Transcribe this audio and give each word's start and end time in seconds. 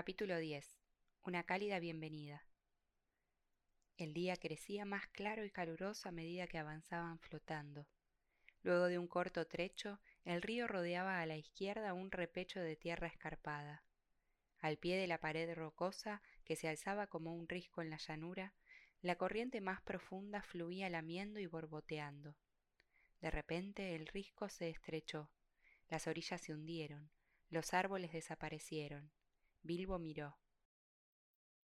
Capítulo 0.00 0.38
10. 0.38 0.64
Una 1.24 1.42
cálida 1.42 1.80
bienvenida. 1.80 2.46
El 3.96 4.14
día 4.14 4.36
crecía 4.36 4.84
más 4.84 5.08
claro 5.08 5.44
y 5.44 5.50
caluroso 5.50 6.08
a 6.08 6.12
medida 6.12 6.46
que 6.46 6.56
avanzaban 6.56 7.18
flotando. 7.18 7.84
Luego 8.62 8.84
de 8.84 9.00
un 9.00 9.08
corto 9.08 9.48
trecho, 9.48 9.98
el 10.24 10.40
río 10.40 10.68
rodeaba 10.68 11.20
a 11.20 11.26
la 11.26 11.36
izquierda 11.36 11.94
un 11.94 12.12
repecho 12.12 12.60
de 12.60 12.76
tierra 12.76 13.08
escarpada. 13.08 13.82
Al 14.60 14.76
pie 14.76 14.96
de 14.96 15.08
la 15.08 15.18
pared 15.18 15.52
rocosa, 15.52 16.22
que 16.44 16.54
se 16.54 16.68
alzaba 16.68 17.08
como 17.08 17.34
un 17.34 17.48
risco 17.48 17.82
en 17.82 17.90
la 17.90 17.96
llanura, 17.96 18.54
la 19.02 19.16
corriente 19.16 19.60
más 19.60 19.82
profunda 19.82 20.42
fluía 20.42 20.88
lamiendo 20.90 21.40
y 21.40 21.46
borboteando. 21.46 22.36
De 23.20 23.32
repente 23.32 23.96
el 23.96 24.06
risco 24.06 24.48
se 24.48 24.70
estrechó, 24.70 25.28
las 25.88 26.06
orillas 26.06 26.40
se 26.40 26.52
hundieron, 26.54 27.10
los 27.50 27.74
árboles 27.74 28.12
desaparecieron, 28.12 29.10
Bilbo 29.62 29.98
miró. 29.98 30.38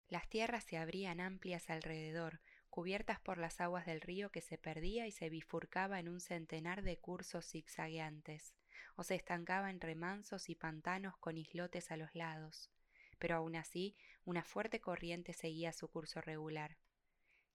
Las 0.08 0.28
tierras 0.28 0.64
se 0.64 0.78
abrían 0.78 1.20
amplias 1.20 1.68
alrededor, 1.68 2.40
cubiertas 2.70 3.20
por 3.20 3.38
las 3.38 3.60
aguas 3.60 3.86
del 3.86 4.00
río 4.00 4.30
que 4.30 4.40
se 4.40 4.56
perdía 4.56 5.06
y 5.06 5.12
se 5.12 5.28
bifurcaba 5.28 5.98
en 5.98 6.08
un 6.08 6.20
centenar 6.20 6.82
de 6.82 6.98
cursos 6.98 7.46
zigzagueantes, 7.46 8.54
o 8.96 9.02
se 9.02 9.14
estancaba 9.14 9.70
en 9.70 9.80
remansos 9.80 10.48
y 10.48 10.54
pantanos 10.54 11.16
con 11.18 11.36
islotes 11.36 11.90
a 11.90 11.96
los 11.96 12.14
lados, 12.14 12.70
pero 13.18 13.36
aún 13.36 13.56
así 13.56 13.96
una 14.24 14.44
fuerte 14.44 14.80
corriente 14.80 15.32
seguía 15.32 15.72
su 15.72 15.88
curso 15.88 16.20
regular. 16.20 16.78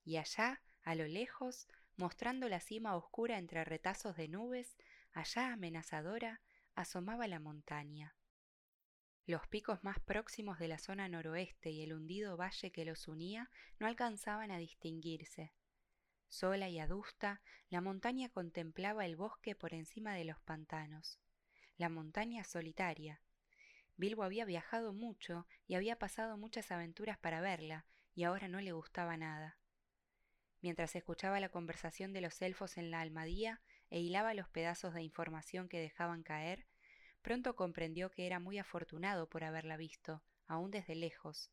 Y 0.04 0.16
allá, 0.18 0.62
a 0.82 0.94
lo 0.94 1.06
lejos, 1.06 1.66
mostrando 1.96 2.48
la 2.48 2.60
cima 2.60 2.96
oscura 2.96 3.38
entre 3.38 3.64
retazos 3.64 4.16
de 4.16 4.28
nubes, 4.28 4.76
allá 5.12 5.52
amenazadora, 5.52 6.40
asomaba 6.74 7.26
la 7.26 7.40
montaña. 7.40 8.14
Los 9.26 9.46
picos 9.48 9.82
más 9.82 9.98
próximos 10.00 10.58
de 10.58 10.68
la 10.68 10.78
zona 10.78 11.08
noroeste 11.08 11.70
y 11.70 11.82
el 11.82 11.94
hundido 11.94 12.36
valle 12.36 12.70
que 12.70 12.84
los 12.84 13.08
unía 13.08 13.50
no 13.78 13.86
alcanzaban 13.86 14.50
a 14.50 14.58
distinguirse. 14.58 15.54
Sola 16.28 16.68
y 16.68 16.78
adusta, 16.78 17.40
la 17.70 17.80
montaña 17.80 18.28
contemplaba 18.28 19.06
el 19.06 19.16
bosque 19.16 19.54
por 19.54 19.72
encima 19.72 20.14
de 20.14 20.24
los 20.24 20.40
pantanos. 20.42 21.20
La 21.78 21.88
montaña 21.88 22.44
solitaria. 22.44 23.22
Bilbo 23.96 24.24
había 24.24 24.44
viajado 24.44 24.92
mucho 24.92 25.46
y 25.66 25.74
había 25.74 25.98
pasado 25.98 26.36
muchas 26.36 26.70
aventuras 26.70 27.16
para 27.16 27.40
verla, 27.40 27.86
y 28.14 28.24
ahora 28.24 28.48
no 28.48 28.60
le 28.60 28.72
gustaba 28.72 29.16
nada. 29.16 29.58
Mientras 30.60 30.94
escuchaba 30.96 31.40
la 31.40 31.48
conversación 31.48 32.12
de 32.12 32.20
los 32.20 32.42
elfos 32.42 32.76
en 32.76 32.90
la 32.90 33.00
almadía 33.00 33.62
e 33.90 34.00
hilaba 34.00 34.34
los 34.34 34.48
pedazos 34.48 34.92
de 34.92 35.02
información 35.02 35.68
que 35.68 35.80
dejaban 35.80 36.22
caer, 36.22 36.66
Pronto 37.24 37.56
comprendió 37.56 38.10
que 38.10 38.26
era 38.26 38.38
muy 38.38 38.58
afortunado 38.58 39.30
por 39.30 39.44
haberla 39.44 39.78
visto, 39.78 40.22
aún 40.46 40.70
desde 40.70 40.94
lejos. 40.94 41.50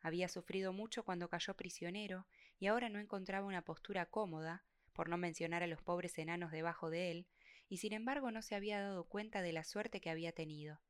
Había 0.00 0.26
sufrido 0.26 0.72
mucho 0.72 1.04
cuando 1.04 1.28
cayó 1.28 1.54
prisionero 1.54 2.26
y 2.58 2.66
ahora 2.66 2.88
no 2.88 2.98
encontraba 2.98 3.46
una 3.46 3.62
postura 3.62 4.06
cómoda, 4.06 4.64
por 4.92 5.08
no 5.08 5.16
mencionar 5.16 5.62
a 5.62 5.68
los 5.68 5.80
pobres 5.80 6.18
enanos 6.18 6.50
debajo 6.50 6.90
de 6.90 7.12
él, 7.12 7.28
y 7.68 7.76
sin 7.76 7.92
embargo 7.92 8.32
no 8.32 8.42
se 8.42 8.56
había 8.56 8.80
dado 8.80 9.04
cuenta 9.04 9.40
de 9.40 9.52
la 9.52 9.62
suerte 9.62 10.00
que 10.00 10.10
había 10.10 10.32
tenido. 10.32 10.80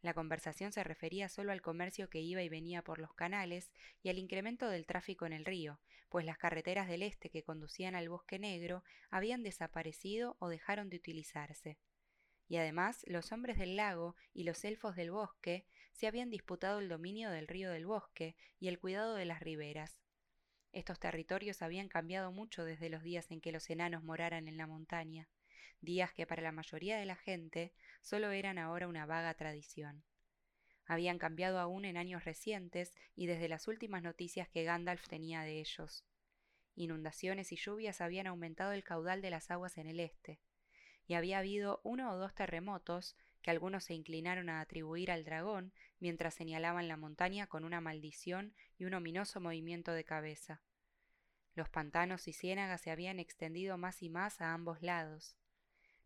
La 0.00 0.14
conversación 0.14 0.72
se 0.72 0.82
refería 0.82 1.28
solo 1.28 1.52
al 1.52 1.60
comercio 1.60 2.08
que 2.08 2.22
iba 2.22 2.42
y 2.42 2.48
venía 2.48 2.80
por 2.80 2.98
los 2.98 3.12
canales 3.12 3.70
y 4.02 4.08
al 4.08 4.16
incremento 4.16 4.70
del 4.70 4.86
tráfico 4.86 5.26
en 5.26 5.34
el 5.34 5.44
río, 5.44 5.78
pues 6.08 6.24
las 6.24 6.38
carreteras 6.38 6.88
del 6.88 7.02
este 7.02 7.28
que 7.28 7.42
conducían 7.42 7.94
al 7.94 8.08
bosque 8.08 8.38
negro 8.38 8.82
habían 9.10 9.42
desaparecido 9.42 10.38
o 10.38 10.48
dejaron 10.48 10.88
de 10.88 10.96
utilizarse 10.96 11.76
y 12.48 12.56
además 12.56 13.04
los 13.06 13.30
hombres 13.30 13.58
del 13.58 13.76
lago 13.76 14.16
y 14.32 14.44
los 14.44 14.64
elfos 14.64 14.96
del 14.96 15.10
bosque 15.10 15.66
se 15.92 16.06
habían 16.06 16.30
disputado 16.30 16.78
el 16.78 16.88
dominio 16.88 17.30
del 17.30 17.46
río 17.46 17.70
del 17.70 17.86
bosque 17.86 18.36
y 18.58 18.68
el 18.68 18.78
cuidado 18.78 19.14
de 19.14 19.26
las 19.26 19.40
riberas. 19.40 20.00
Estos 20.72 20.98
territorios 20.98 21.60
habían 21.60 21.88
cambiado 21.88 22.32
mucho 22.32 22.64
desde 22.64 22.88
los 22.88 23.02
días 23.02 23.30
en 23.30 23.40
que 23.40 23.52
los 23.52 23.68
enanos 23.68 24.02
moraran 24.02 24.48
en 24.48 24.56
la 24.56 24.66
montaña, 24.66 25.28
días 25.80 26.12
que 26.12 26.26
para 26.26 26.42
la 26.42 26.52
mayoría 26.52 26.98
de 26.98 27.06
la 27.06 27.16
gente 27.16 27.74
solo 28.00 28.30
eran 28.30 28.58
ahora 28.58 28.88
una 28.88 29.04
vaga 29.04 29.34
tradición. 29.34 30.04
Habían 30.86 31.18
cambiado 31.18 31.58
aún 31.58 31.84
en 31.84 31.98
años 31.98 32.24
recientes 32.24 32.94
y 33.14 33.26
desde 33.26 33.48
las 33.48 33.68
últimas 33.68 34.02
noticias 34.02 34.48
que 34.48 34.64
Gandalf 34.64 35.06
tenía 35.06 35.42
de 35.42 35.60
ellos. 35.60 36.06
Inundaciones 36.74 37.52
y 37.52 37.56
lluvias 37.56 38.00
habían 38.00 38.26
aumentado 38.26 38.72
el 38.72 38.84
caudal 38.84 39.20
de 39.20 39.30
las 39.30 39.50
aguas 39.50 39.76
en 39.76 39.86
el 39.86 40.00
este 40.00 40.40
y 41.08 41.14
había 41.14 41.38
habido 41.38 41.80
uno 41.82 42.12
o 42.12 42.16
dos 42.16 42.34
terremotos 42.34 43.16
que 43.42 43.50
algunos 43.50 43.84
se 43.84 43.94
inclinaron 43.94 44.50
a 44.50 44.60
atribuir 44.60 45.10
al 45.10 45.24
dragón 45.24 45.72
mientras 45.98 46.34
señalaban 46.34 46.86
la 46.86 46.98
montaña 46.98 47.46
con 47.46 47.64
una 47.64 47.80
maldición 47.80 48.54
y 48.76 48.84
un 48.84 48.94
ominoso 48.94 49.40
movimiento 49.40 49.92
de 49.92 50.04
cabeza. 50.04 50.62
Los 51.54 51.70
pantanos 51.70 52.28
y 52.28 52.34
ciénagas 52.34 52.82
se 52.82 52.90
habían 52.90 53.18
extendido 53.18 53.78
más 53.78 54.02
y 54.02 54.10
más 54.10 54.40
a 54.42 54.52
ambos 54.52 54.82
lados. 54.82 55.36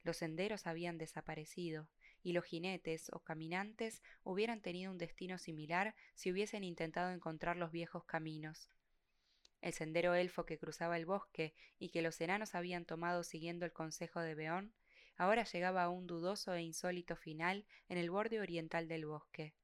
Los 0.05 0.19
senderos 0.19 0.67
habían 0.67 0.99
desaparecido, 0.99 1.89
y 2.23 2.33
los 2.33 2.45
jinetes 2.45 3.11
o 3.13 3.19
caminantes 3.19 4.03
hubieran 4.23 4.63
tenido 4.63 4.93
un 4.93 4.99
destino 4.99 5.39
similar 5.39 5.97
si 6.15 6.31
hubiesen 6.31 6.63
intentado 6.63 7.11
encontrar 7.11 7.57
los 7.57 7.73
viejos 7.73 8.05
caminos. 8.05 8.69
El 9.61 9.73
sendero 9.73 10.15
elfo 10.15 10.47
que 10.47 10.59
cruzaba 10.59 10.97
el 10.97 11.07
bosque 11.07 11.55
y 11.79 11.91
que 11.91 12.03
los 12.03 12.21
enanos 12.21 12.55
habían 12.55 12.85
tomado 12.85 13.25
siguiendo 13.25 13.65
el 13.65 13.73
consejo 13.73 14.21
de 14.21 14.35
Beón 14.35 14.73
ahora 15.23 15.45
llegaba 15.45 15.85
a 15.85 15.89
un 15.89 16.09
dudoso 16.09 16.53
e 16.55 16.63
insólito 16.63 17.15
final 17.15 17.65
en 17.89 17.97
el 17.97 18.11
borde 18.11 18.41
oriental 18.41 18.89
del 18.89 19.07
bosque. 19.07 19.55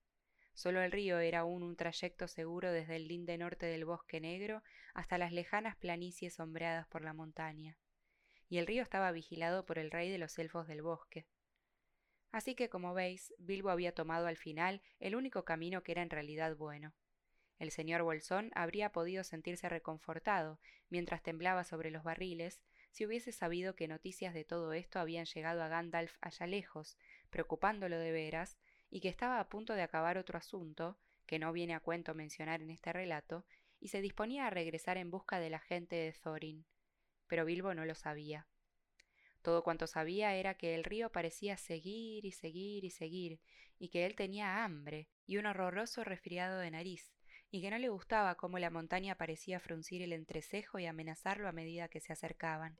Solo 0.54 0.82
el 0.82 0.92
río 0.92 1.18
era 1.18 1.40
aún 1.40 1.64
un 1.64 1.74
trayecto 1.74 2.28
seguro 2.28 2.70
desde 2.70 2.94
el 2.94 3.08
linde 3.08 3.36
norte 3.38 3.66
del 3.66 3.84
bosque 3.84 4.20
negro 4.20 4.62
hasta 4.94 5.18
las 5.18 5.32
lejanas 5.32 5.74
planicies 5.74 6.34
sombreadas 6.34 6.86
por 6.86 7.02
la 7.02 7.12
montaña, 7.12 7.76
y 8.48 8.58
el 8.58 8.68
río 8.68 8.84
estaba 8.84 9.10
vigilado 9.10 9.66
por 9.66 9.80
el 9.80 9.90
rey 9.90 10.10
de 10.10 10.18
los 10.18 10.38
elfos 10.38 10.68
del 10.68 10.80
bosque. 10.80 11.26
Así 12.30 12.54
que, 12.54 12.68
como 12.68 12.94
veis, 12.94 13.34
Bilbo 13.38 13.70
había 13.70 13.92
tomado 13.92 14.28
al 14.28 14.36
final 14.36 14.80
el 15.00 15.16
único 15.16 15.44
camino 15.44 15.82
que 15.82 15.90
era 15.90 16.02
en 16.02 16.10
realidad 16.10 16.54
bueno. 16.54 16.94
El 17.58 17.72
señor 17.72 18.02
Bolsón 18.02 18.52
habría 18.54 18.92
podido 18.92 19.24
sentirse 19.24 19.68
reconfortado 19.68 20.60
mientras 20.88 21.20
temblaba 21.20 21.64
sobre 21.64 21.90
los 21.90 22.04
barriles 22.04 22.60
si 22.98 23.06
hubiese 23.06 23.30
sabido 23.30 23.76
que 23.76 23.86
noticias 23.86 24.34
de 24.34 24.42
todo 24.42 24.72
esto 24.72 24.98
habían 24.98 25.24
llegado 25.24 25.62
a 25.62 25.68
Gandalf 25.68 26.16
allá 26.20 26.48
lejos, 26.48 26.98
preocupándolo 27.30 27.96
de 27.96 28.10
veras, 28.10 28.58
y 28.90 29.00
que 29.00 29.08
estaba 29.08 29.38
a 29.38 29.48
punto 29.48 29.74
de 29.74 29.82
acabar 29.82 30.18
otro 30.18 30.36
asunto, 30.36 30.98
que 31.24 31.38
no 31.38 31.52
viene 31.52 31.74
a 31.74 31.80
cuento 31.80 32.12
mencionar 32.12 32.60
en 32.60 32.70
este 32.70 32.92
relato, 32.92 33.46
y 33.78 33.86
se 33.86 34.00
disponía 34.00 34.48
a 34.48 34.50
regresar 34.50 34.96
en 34.96 35.12
busca 35.12 35.38
de 35.38 35.48
la 35.48 35.60
gente 35.60 35.94
de 35.94 36.12
Thorin. 36.12 36.66
Pero 37.28 37.44
Bilbo 37.44 37.72
no 37.72 37.84
lo 37.84 37.94
sabía. 37.94 38.48
Todo 39.42 39.62
cuanto 39.62 39.86
sabía 39.86 40.34
era 40.34 40.54
que 40.54 40.74
el 40.74 40.82
río 40.82 41.12
parecía 41.12 41.56
seguir 41.56 42.24
y 42.24 42.32
seguir 42.32 42.84
y 42.84 42.90
seguir, 42.90 43.40
y 43.78 43.90
que 43.90 44.06
él 44.06 44.16
tenía 44.16 44.64
hambre 44.64 45.06
y 45.24 45.36
un 45.36 45.46
horroroso 45.46 46.02
resfriado 46.02 46.58
de 46.58 46.72
nariz, 46.72 47.12
y 47.52 47.62
que 47.62 47.70
no 47.70 47.78
le 47.78 47.90
gustaba 47.90 48.34
cómo 48.34 48.58
la 48.58 48.70
montaña 48.70 49.14
parecía 49.14 49.60
fruncir 49.60 50.02
el 50.02 50.12
entrecejo 50.12 50.80
y 50.80 50.86
amenazarlo 50.86 51.48
a 51.48 51.52
medida 51.52 51.86
que 51.86 52.00
se 52.00 52.12
acercaban. 52.12 52.76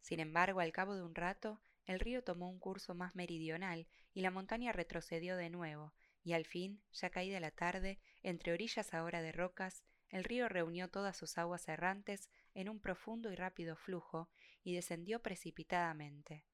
Sin 0.00 0.20
embargo, 0.20 0.60
al 0.60 0.72
cabo 0.72 0.94
de 0.94 1.02
un 1.02 1.14
rato, 1.14 1.60
el 1.86 2.00
río 2.00 2.22
tomó 2.22 2.48
un 2.48 2.58
curso 2.58 2.94
más 2.94 3.14
meridional 3.14 3.86
y 4.12 4.20
la 4.20 4.30
montaña 4.30 4.72
retrocedió 4.72 5.36
de 5.36 5.50
nuevo, 5.50 5.92
y 6.22 6.32
al 6.32 6.44
fin, 6.44 6.82
ya 6.92 7.10
caída 7.10 7.38
la 7.38 7.50
tarde, 7.50 8.00
entre 8.22 8.52
orillas 8.52 8.94
ahora 8.94 9.22
de 9.22 9.32
rocas, 9.32 9.84
el 10.08 10.24
río 10.24 10.48
reunió 10.48 10.88
todas 10.88 11.16
sus 11.16 11.38
aguas 11.38 11.68
errantes 11.68 12.30
en 12.54 12.68
un 12.68 12.80
profundo 12.80 13.32
y 13.32 13.36
rápido 13.36 13.76
flujo 13.76 14.28
y 14.62 14.74
descendió 14.74 15.22
precipitadamente. 15.22 16.44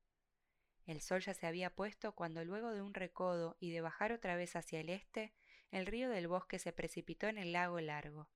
El 0.87 1.01
sol 1.01 1.21
ya 1.21 1.35
se 1.35 1.47
había 1.47 1.71
puesto 1.71 2.15
cuando 2.15 2.45
luego 2.45 2.73
de 2.73 2.83
un 2.83 2.95
recodo 2.95 3.57
y 3.61 3.71
de 3.71 3.81
bajar 3.81 4.13
otra 4.13 4.37
vez 4.37 4.57
hacia 4.57 4.81
el 4.81 4.89
este, 4.89 5.33
el 5.71 5.87
río 5.87 6.11
del 6.11 6.29
bosque 6.29 6.59
se 6.59 6.73
precipitó 6.73 7.29
en 7.29 7.39
el 7.39 7.53
lago 7.53 7.81
largo. 7.81 8.29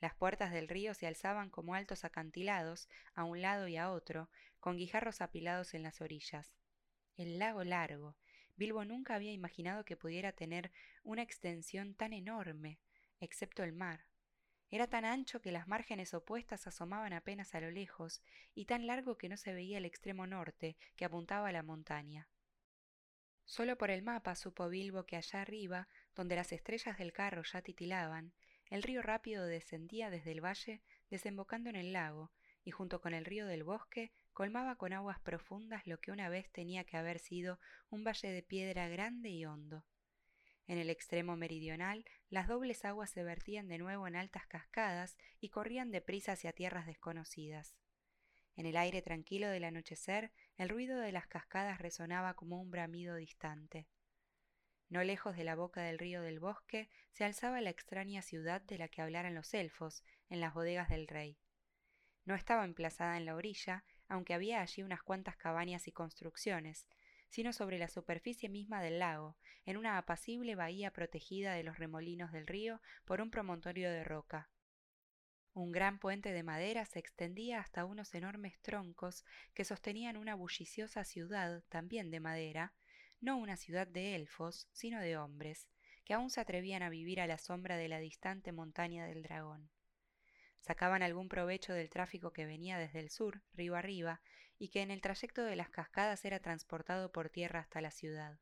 Las 0.00 0.14
puertas 0.14 0.52
del 0.52 0.68
río 0.68 0.94
se 0.94 1.06
alzaban 1.06 1.50
como 1.50 1.74
altos 1.74 2.04
acantilados 2.04 2.88
a 3.14 3.24
un 3.24 3.42
lado 3.42 3.66
y 3.66 3.76
a 3.76 3.90
otro, 3.90 4.30
con 4.60 4.76
guijarros 4.76 5.20
apilados 5.20 5.74
en 5.74 5.82
las 5.82 6.00
orillas. 6.00 6.56
El 7.16 7.38
lago 7.38 7.64
largo. 7.64 8.16
Bilbo 8.56 8.84
nunca 8.84 9.14
había 9.14 9.32
imaginado 9.32 9.84
que 9.84 9.96
pudiera 9.96 10.32
tener 10.32 10.72
una 11.02 11.22
extensión 11.22 11.94
tan 11.94 12.12
enorme, 12.12 12.78
excepto 13.20 13.62
el 13.64 13.72
mar. 13.72 14.06
Era 14.70 14.86
tan 14.86 15.04
ancho 15.04 15.40
que 15.40 15.52
las 15.52 15.66
márgenes 15.66 16.12
opuestas 16.14 16.66
asomaban 16.66 17.12
apenas 17.12 17.54
a 17.54 17.60
lo 17.60 17.70
lejos, 17.70 18.22
y 18.54 18.66
tan 18.66 18.86
largo 18.86 19.16
que 19.16 19.28
no 19.28 19.36
se 19.36 19.52
veía 19.52 19.78
el 19.78 19.84
extremo 19.84 20.26
norte, 20.26 20.76
que 20.96 21.04
apuntaba 21.04 21.48
a 21.48 21.52
la 21.52 21.62
montaña. 21.62 22.28
Solo 23.44 23.78
por 23.78 23.90
el 23.90 24.02
mapa 24.02 24.34
supo 24.34 24.68
Bilbo 24.68 25.06
que 25.06 25.16
allá 25.16 25.40
arriba, 25.40 25.88
donde 26.14 26.36
las 26.36 26.52
estrellas 26.52 26.98
del 26.98 27.14
carro 27.14 27.42
ya 27.44 27.62
titilaban, 27.62 28.34
el 28.70 28.82
río 28.82 29.02
rápido 29.02 29.46
descendía 29.46 30.10
desde 30.10 30.32
el 30.32 30.44
valle, 30.44 30.82
desembocando 31.10 31.70
en 31.70 31.76
el 31.76 31.92
lago, 31.92 32.32
y 32.64 32.70
junto 32.70 33.00
con 33.00 33.14
el 33.14 33.24
río 33.24 33.46
del 33.46 33.64
bosque 33.64 34.12
colmaba 34.32 34.76
con 34.76 34.92
aguas 34.92 35.20
profundas 35.20 35.86
lo 35.86 36.00
que 36.00 36.12
una 36.12 36.28
vez 36.28 36.50
tenía 36.52 36.84
que 36.84 36.96
haber 36.96 37.18
sido 37.18 37.58
un 37.88 38.04
valle 38.04 38.28
de 38.28 38.42
piedra 38.42 38.88
grande 38.88 39.30
y 39.30 39.46
hondo. 39.46 39.84
En 40.66 40.76
el 40.76 40.90
extremo 40.90 41.34
meridional, 41.34 42.04
las 42.28 42.46
dobles 42.46 42.84
aguas 42.84 43.10
se 43.10 43.24
vertían 43.24 43.68
de 43.68 43.78
nuevo 43.78 44.06
en 44.06 44.16
altas 44.16 44.46
cascadas 44.46 45.16
y 45.40 45.48
corrían 45.48 45.90
deprisa 45.90 46.32
hacia 46.32 46.52
tierras 46.52 46.84
desconocidas. 46.84 47.74
En 48.54 48.66
el 48.66 48.76
aire 48.76 49.00
tranquilo 49.00 49.48
del 49.48 49.64
anochecer, 49.64 50.30
el 50.58 50.68
ruido 50.68 50.98
de 50.98 51.12
las 51.12 51.26
cascadas 51.26 51.78
resonaba 51.78 52.34
como 52.34 52.60
un 52.60 52.70
bramido 52.70 53.16
distante. 53.16 53.86
No 54.88 55.04
lejos 55.04 55.36
de 55.36 55.44
la 55.44 55.54
boca 55.54 55.82
del 55.82 55.98
río 55.98 56.22
del 56.22 56.40
bosque 56.40 56.88
se 57.10 57.24
alzaba 57.24 57.60
la 57.60 57.70
extraña 57.70 58.22
ciudad 58.22 58.62
de 58.62 58.78
la 58.78 58.88
que 58.88 59.02
hablaran 59.02 59.34
los 59.34 59.52
elfos, 59.52 60.02
en 60.30 60.40
las 60.40 60.54
bodegas 60.54 60.88
del 60.88 61.06
rey. 61.06 61.38
No 62.24 62.34
estaba 62.34 62.64
emplazada 62.64 63.16
en 63.16 63.26
la 63.26 63.34
orilla, 63.34 63.84
aunque 64.08 64.34
había 64.34 64.60
allí 64.60 64.82
unas 64.82 65.02
cuantas 65.02 65.36
cabañas 65.36 65.88
y 65.88 65.92
construcciones, 65.92 66.88
sino 67.28 67.52
sobre 67.52 67.78
la 67.78 67.88
superficie 67.88 68.48
misma 68.48 68.82
del 68.82 68.98
lago, 68.98 69.36
en 69.66 69.76
una 69.76 69.98
apacible 69.98 70.54
bahía 70.54 70.90
protegida 70.92 71.52
de 71.52 71.62
los 71.62 71.78
remolinos 71.78 72.32
del 72.32 72.46
río 72.46 72.80
por 73.04 73.20
un 73.20 73.30
promontorio 73.30 73.90
de 73.90 74.04
roca. 74.04 74.48
Un 75.52 75.72
gran 75.72 75.98
puente 75.98 76.32
de 76.32 76.42
madera 76.42 76.84
se 76.84 76.98
extendía 76.98 77.60
hasta 77.60 77.84
unos 77.84 78.14
enormes 78.14 78.58
troncos 78.60 79.24
que 79.54 79.64
sostenían 79.64 80.16
una 80.16 80.34
bulliciosa 80.34 81.04
ciudad, 81.04 81.62
también 81.68 82.10
de 82.10 82.20
madera, 82.20 82.72
no 83.20 83.36
una 83.36 83.56
ciudad 83.56 83.86
de 83.86 84.14
elfos, 84.14 84.68
sino 84.72 85.00
de 85.00 85.16
hombres, 85.16 85.68
que 86.04 86.14
aún 86.14 86.30
se 86.30 86.40
atrevían 86.40 86.82
a 86.82 86.90
vivir 86.90 87.20
a 87.20 87.26
la 87.26 87.38
sombra 87.38 87.76
de 87.76 87.88
la 87.88 87.98
distante 87.98 88.52
montaña 88.52 89.06
del 89.06 89.22
dragón. 89.22 89.70
Sacaban 90.60 91.02
algún 91.02 91.28
provecho 91.28 91.72
del 91.72 91.90
tráfico 91.90 92.32
que 92.32 92.46
venía 92.46 92.78
desde 92.78 93.00
el 93.00 93.10
sur, 93.10 93.42
río 93.52 93.76
arriba, 93.76 94.20
y 94.58 94.70
que 94.70 94.82
en 94.82 94.90
el 94.90 95.00
trayecto 95.00 95.44
de 95.44 95.56
las 95.56 95.70
cascadas 95.70 96.24
era 96.24 96.40
transportado 96.40 97.12
por 97.12 97.30
tierra 97.30 97.60
hasta 97.60 97.80
la 97.80 97.90
ciudad. 97.90 98.38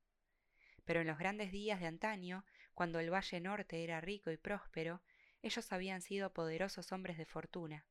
Pero 0.84 1.00
en 1.00 1.06
los 1.06 1.18
grandes 1.18 1.52
días 1.52 1.80
de 1.80 1.86
antaño, 1.86 2.44
cuando 2.74 3.00
el 3.00 3.12
valle 3.12 3.40
norte 3.40 3.82
era 3.82 4.00
rico 4.00 4.30
y 4.30 4.36
próspero, 4.36 5.02
ellos 5.42 5.72
habían 5.72 6.02
sido 6.02 6.32
poderosos 6.32 6.92
hombres 6.92 7.18
de 7.18 7.26
fortuna. 7.26 7.86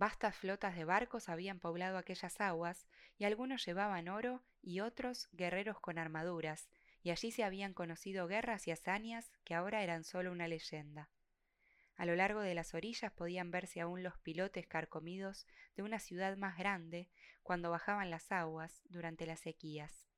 Vastas 0.00 0.34
flotas 0.34 0.76
de 0.76 0.86
barcos 0.86 1.28
habían 1.28 1.60
poblado 1.60 1.98
aquellas 1.98 2.40
aguas, 2.40 2.86
y 3.18 3.24
algunos 3.24 3.66
llevaban 3.66 4.08
oro 4.08 4.42
y 4.62 4.80
otros 4.80 5.28
guerreros 5.32 5.78
con 5.78 5.98
armaduras, 5.98 6.70
y 7.02 7.10
allí 7.10 7.30
se 7.30 7.44
habían 7.44 7.74
conocido 7.74 8.26
guerras 8.26 8.66
y 8.66 8.70
hazañas 8.70 9.30
que 9.44 9.54
ahora 9.54 9.82
eran 9.82 10.04
solo 10.04 10.32
una 10.32 10.48
leyenda. 10.48 11.10
A 11.96 12.06
lo 12.06 12.16
largo 12.16 12.40
de 12.40 12.54
las 12.54 12.72
orillas 12.72 13.12
podían 13.12 13.50
verse 13.50 13.82
aún 13.82 14.02
los 14.02 14.16
pilotes 14.16 14.66
carcomidos 14.66 15.46
de 15.76 15.82
una 15.82 15.98
ciudad 15.98 16.34
más 16.38 16.56
grande 16.56 17.10
cuando 17.42 17.70
bajaban 17.70 18.08
las 18.08 18.32
aguas 18.32 18.80
durante 18.88 19.26
las 19.26 19.40
sequías. 19.40 20.08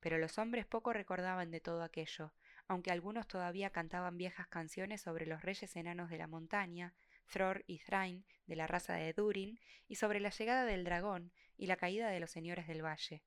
Pero 0.00 0.18
los 0.18 0.36
hombres 0.36 0.66
poco 0.66 0.92
recordaban 0.92 1.50
de 1.50 1.60
todo 1.60 1.84
aquello, 1.84 2.34
aunque 2.68 2.90
algunos 2.90 3.26
todavía 3.26 3.70
cantaban 3.70 4.18
viejas 4.18 4.46
canciones 4.48 5.00
sobre 5.00 5.24
los 5.24 5.40
reyes 5.40 5.74
enanos 5.74 6.10
de 6.10 6.18
la 6.18 6.26
montaña, 6.26 6.92
Thror 7.30 7.64
y 7.66 7.78
Thrain 7.78 8.26
de 8.46 8.56
la 8.56 8.66
raza 8.66 8.94
de 8.94 9.12
Durin, 9.12 9.60
y 9.88 9.94
sobre 9.94 10.20
la 10.20 10.30
llegada 10.30 10.64
del 10.64 10.84
dragón 10.84 11.32
y 11.56 11.66
la 11.66 11.76
caída 11.76 12.10
de 12.10 12.20
los 12.20 12.30
señores 12.30 12.66
del 12.66 12.84
valle. 12.84 13.22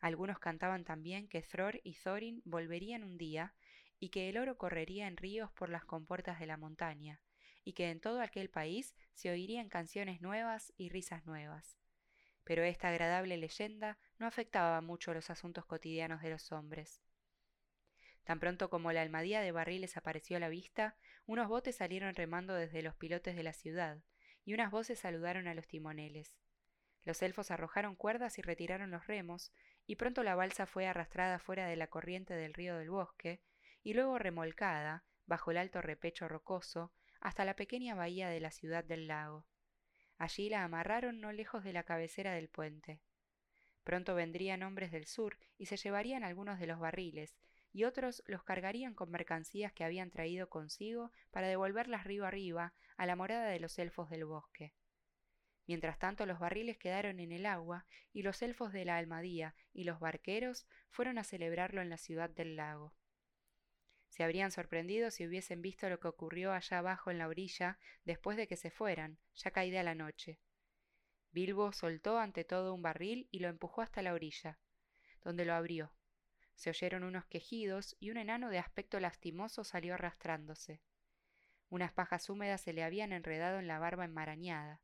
Algunos 0.00 0.38
cantaban 0.38 0.84
también 0.84 1.28
que 1.28 1.42
Thror 1.42 1.80
y 1.84 1.94
Thorin 1.94 2.42
volverían 2.44 3.04
un 3.04 3.18
día 3.18 3.54
y 4.00 4.08
que 4.08 4.28
el 4.28 4.38
oro 4.38 4.56
correría 4.56 5.06
en 5.06 5.16
ríos 5.16 5.52
por 5.52 5.68
las 5.68 5.84
compuertas 5.84 6.40
de 6.40 6.46
la 6.46 6.56
montaña, 6.56 7.20
y 7.62 7.74
que 7.74 7.90
en 7.90 8.00
todo 8.00 8.20
aquel 8.20 8.50
país 8.50 8.96
se 9.14 9.30
oirían 9.30 9.68
canciones 9.68 10.20
nuevas 10.20 10.72
y 10.76 10.88
risas 10.88 11.24
nuevas. 11.24 11.78
Pero 12.42 12.64
esta 12.64 12.88
agradable 12.88 13.36
leyenda 13.36 13.98
no 14.18 14.26
afectaba 14.26 14.80
mucho 14.80 15.14
los 15.14 15.30
asuntos 15.30 15.66
cotidianos 15.66 16.22
de 16.22 16.30
los 16.30 16.50
hombres. 16.50 17.00
Tan 18.24 18.38
pronto 18.38 18.70
como 18.70 18.92
la 18.92 19.02
almadía 19.02 19.40
de 19.40 19.52
barriles 19.52 19.96
apareció 19.96 20.36
a 20.36 20.40
la 20.40 20.48
vista, 20.48 20.96
unos 21.26 21.48
botes 21.48 21.76
salieron 21.76 22.14
remando 22.14 22.54
desde 22.54 22.82
los 22.82 22.94
pilotes 22.94 23.34
de 23.34 23.42
la 23.42 23.52
ciudad, 23.52 23.98
y 24.44 24.54
unas 24.54 24.70
voces 24.70 25.00
saludaron 25.00 25.48
a 25.48 25.54
los 25.54 25.66
timoneles. 25.66 26.36
Los 27.04 27.20
elfos 27.22 27.50
arrojaron 27.50 27.96
cuerdas 27.96 28.38
y 28.38 28.42
retiraron 28.42 28.90
los 28.90 29.06
remos, 29.06 29.52
y 29.86 29.96
pronto 29.96 30.22
la 30.22 30.36
balsa 30.36 30.66
fue 30.66 30.86
arrastrada 30.86 31.38
fuera 31.38 31.66
de 31.66 31.76
la 31.76 31.88
corriente 31.88 32.34
del 32.34 32.54
río 32.54 32.76
del 32.76 32.90
bosque, 32.90 33.40
y 33.82 33.94
luego 33.94 34.18
remolcada, 34.18 35.04
bajo 35.26 35.50
el 35.50 35.56
alto 35.56 35.82
repecho 35.82 36.28
rocoso, 36.28 36.92
hasta 37.20 37.44
la 37.44 37.56
pequeña 37.56 37.94
bahía 37.94 38.28
de 38.28 38.40
la 38.40 38.52
ciudad 38.52 38.84
del 38.84 39.08
lago. 39.08 39.46
Allí 40.18 40.48
la 40.48 40.62
amarraron 40.62 41.20
no 41.20 41.32
lejos 41.32 41.64
de 41.64 41.72
la 41.72 41.82
cabecera 41.82 42.32
del 42.34 42.48
puente. 42.48 43.00
Pronto 43.82 44.14
vendrían 44.14 44.62
hombres 44.62 44.92
del 44.92 45.06
sur 45.06 45.36
y 45.58 45.66
se 45.66 45.76
llevarían 45.76 46.22
algunos 46.22 46.60
de 46.60 46.68
los 46.68 46.78
barriles, 46.78 47.36
y 47.72 47.84
otros 47.84 48.22
los 48.26 48.44
cargarían 48.44 48.94
con 48.94 49.10
mercancías 49.10 49.72
que 49.72 49.84
habían 49.84 50.10
traído 50.10 50.48
consigo 50.48 51.12
para 51.30 51.48
devolverlas 51.48 52.04
río 52.04 52.26
arriba 52.26 52.74
a 52.96 53.06
la 53.06 53.16
morada 53.16 53.46
de 53.46 53.60
los 53.60 53.78
elfos 53.78 54.10
del 54.10 54.24
bosque. 54.24 54.74
Mientras 55.66 55.98
tanto 55.98 56.26
los 56.26 56.38
barriles 56.38 56.76
quedaron 56.76 57.20
en 57.20 57.32
el 57.32 57.46
agua 57.46 57.86
y 58.12 58.22
los 58.22 58.42
elfos 58.42 58.72
de 58.72 58.84
la 58.84 58.98
almadía 58.98 59.54
y 59.72 59.84
los 59.84 60.00
barqueros 60.00 60.66
fueron 60.90 61.18
a 61.18 61.24
celebrarlo 61.24 61.80
en 61.80 61.88
la 61.88 61.98
ciudad 61.98 62.30
del 62.30 62.56
lago. 62.56 62.94
Se 64.08 64.24
habrían 64.24 64.50
sorprendido 64.50 65.10
si 65.10 65.26
hubiesen 65.26 65.62
visto 65.62 65.88
lo 65.88 65.98
que 65.98 66.08
ocurrió 66.08 66.52
allá 66.52 66.78
abajo 66.78 67.10
en 67.10 67.18
la 67.18 67.28
orilla 67.28 67.78
después 68.04 68.36
de 68.36 68.46
que 68.46 68.58
se 68.58 68.70
fueran, 68.70 69.18
ya 69.34 69.52
caída 69.52 69.82
la 69.82 69.94
noche. 69.94 70.38
Bilbo 71.30 71.72
soltó 71.72 72.18
ante 72.18 72.44
todo 72.44 72.74
un 72.74 72.82
barril 72.82 73.26
y 73.30 73.38
lo 73.38 73.48
empujó 73.48 73.80
hasta 73.80 74.02
la 74.02 74.12
orilla, 74.12 74.58
donde 75.22 75.46
lo 75.46 75.54
abrió. 75.54 75.94
Se 76.54 76.70
oyeron 76.70 77.04
unos 77.04 77.24
quejidos 77.26 77.96
y 77.98 78.10
un 78.10 78.16
enano 78.16 78.48
de 78.50 78.58
aspecto 78.58 79.00
lastimoso 79.00 79.64
salió 79.64 79.94
arrastrándose. 79.94 80.80
Unas 81.68 81.92
pajas 81.92 82.28
húmedas 82.28 82.60
se 82.60 82.72
le 82.72 82.84
habían 82.84 83.12
enredado 83.12 83.58
en 83.58 83.66
la 83.66 83.78
barba 83.78 84.04
enmarañada. 84.04 84.80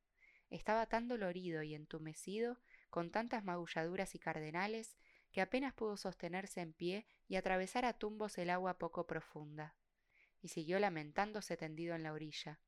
Estaba 0.50 0.87
tan 0.87 1.09
dolorido 1.09 1.62
y 1.62 1.75
entumecido, 1.75 2.59
con 2.88 3.11
tantas 3.11 3.44
magulladuras 3.44 4.15
y 4.15 4.19
cardenales, 4.19 4.97
que 5.31 5.43
apenas 5.43 5.75
pudo 5.75 5.97
sostenerse 5.97 6.61
en 6.61 6.73
pie 6.73 7.06
y 7.29 7.37
atravesar 7.37 7.85
a 7.85 7.93
tumbos 7.93 8.38
el 8.38 8.49
agua 8.49 8.79
poco 8.79 9.06
profunda, 9.06 9.76
y 10.41 10.49
siguió 10.49 10.79
lamentándose 10.79 11.56
tendido 11.56 11.94
en 11.94 12.03
la 12.03 12.12
orilla. 12.12 12.59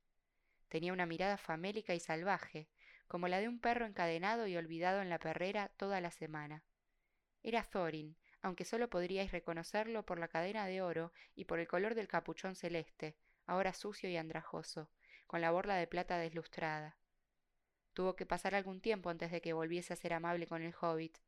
Tenía 0.69 0.93
una 0.93 1.07
mirada 1.07 1.39
famélica 1.39 1.95
y 1.95 2.01
salvaje, 2.01 2.69
como 3.09 3.27
la 3.27 3.41
de 3.41 3.49
un 3.49 3.59
perro 3.59 3.87
encadenado 3.87 4.47
y 4.47 4.57
olvidado 4.57 5.01
en 5.01 5.09
la 5.09 5.19
perrera 5.19 5.69
toda 5.77 6.01
la 6.01 6.11
semana. 6.11 6.65
Era 7.43 7.65
Thorin, 7.65 8.17
aunque 8.43 8.65
solo 8.65 8.91
podríais 8.91 9.33
reconocerlo 9.33 10.05
por 10.05 10.19
la 10.19 10.29
cadena 10.29 10.67
de 10.67 10.83
oro 10.83 11.13
y 11.35 11.45
por 11.45 11.61
el 11.61 11.69
color 11.69 11.95
del 11.95 12.09
capuchón 12.09 12.55
celeste, 12.55 13.17
ahora 13.47 13.73
sucio 13.73 14.09
y 14.09 14.17
andrajoso, 14.17 14.91
con 15.27 15.41
la 15.41 15.51
borla 15.51 15.77
de 15.77 15.87
plata 15.87 16.19
deslustrada. 16.19 16.97
Tuvo 17.95 18.17
que 18.17 18.27
pasar 18.27 18.55
algún 18.55 18.81
tiempo 18.81 19.11
antes 19.11 19.31
de 19.31 19.41
que 19.41 19.53
volviese 19.53 19.93
a 19.93 19.97
ser 19.97 20.13
amable 20.13 20.47
con 20.47 20.63
el 20.63 20.75
hobbit, 20.81 21.19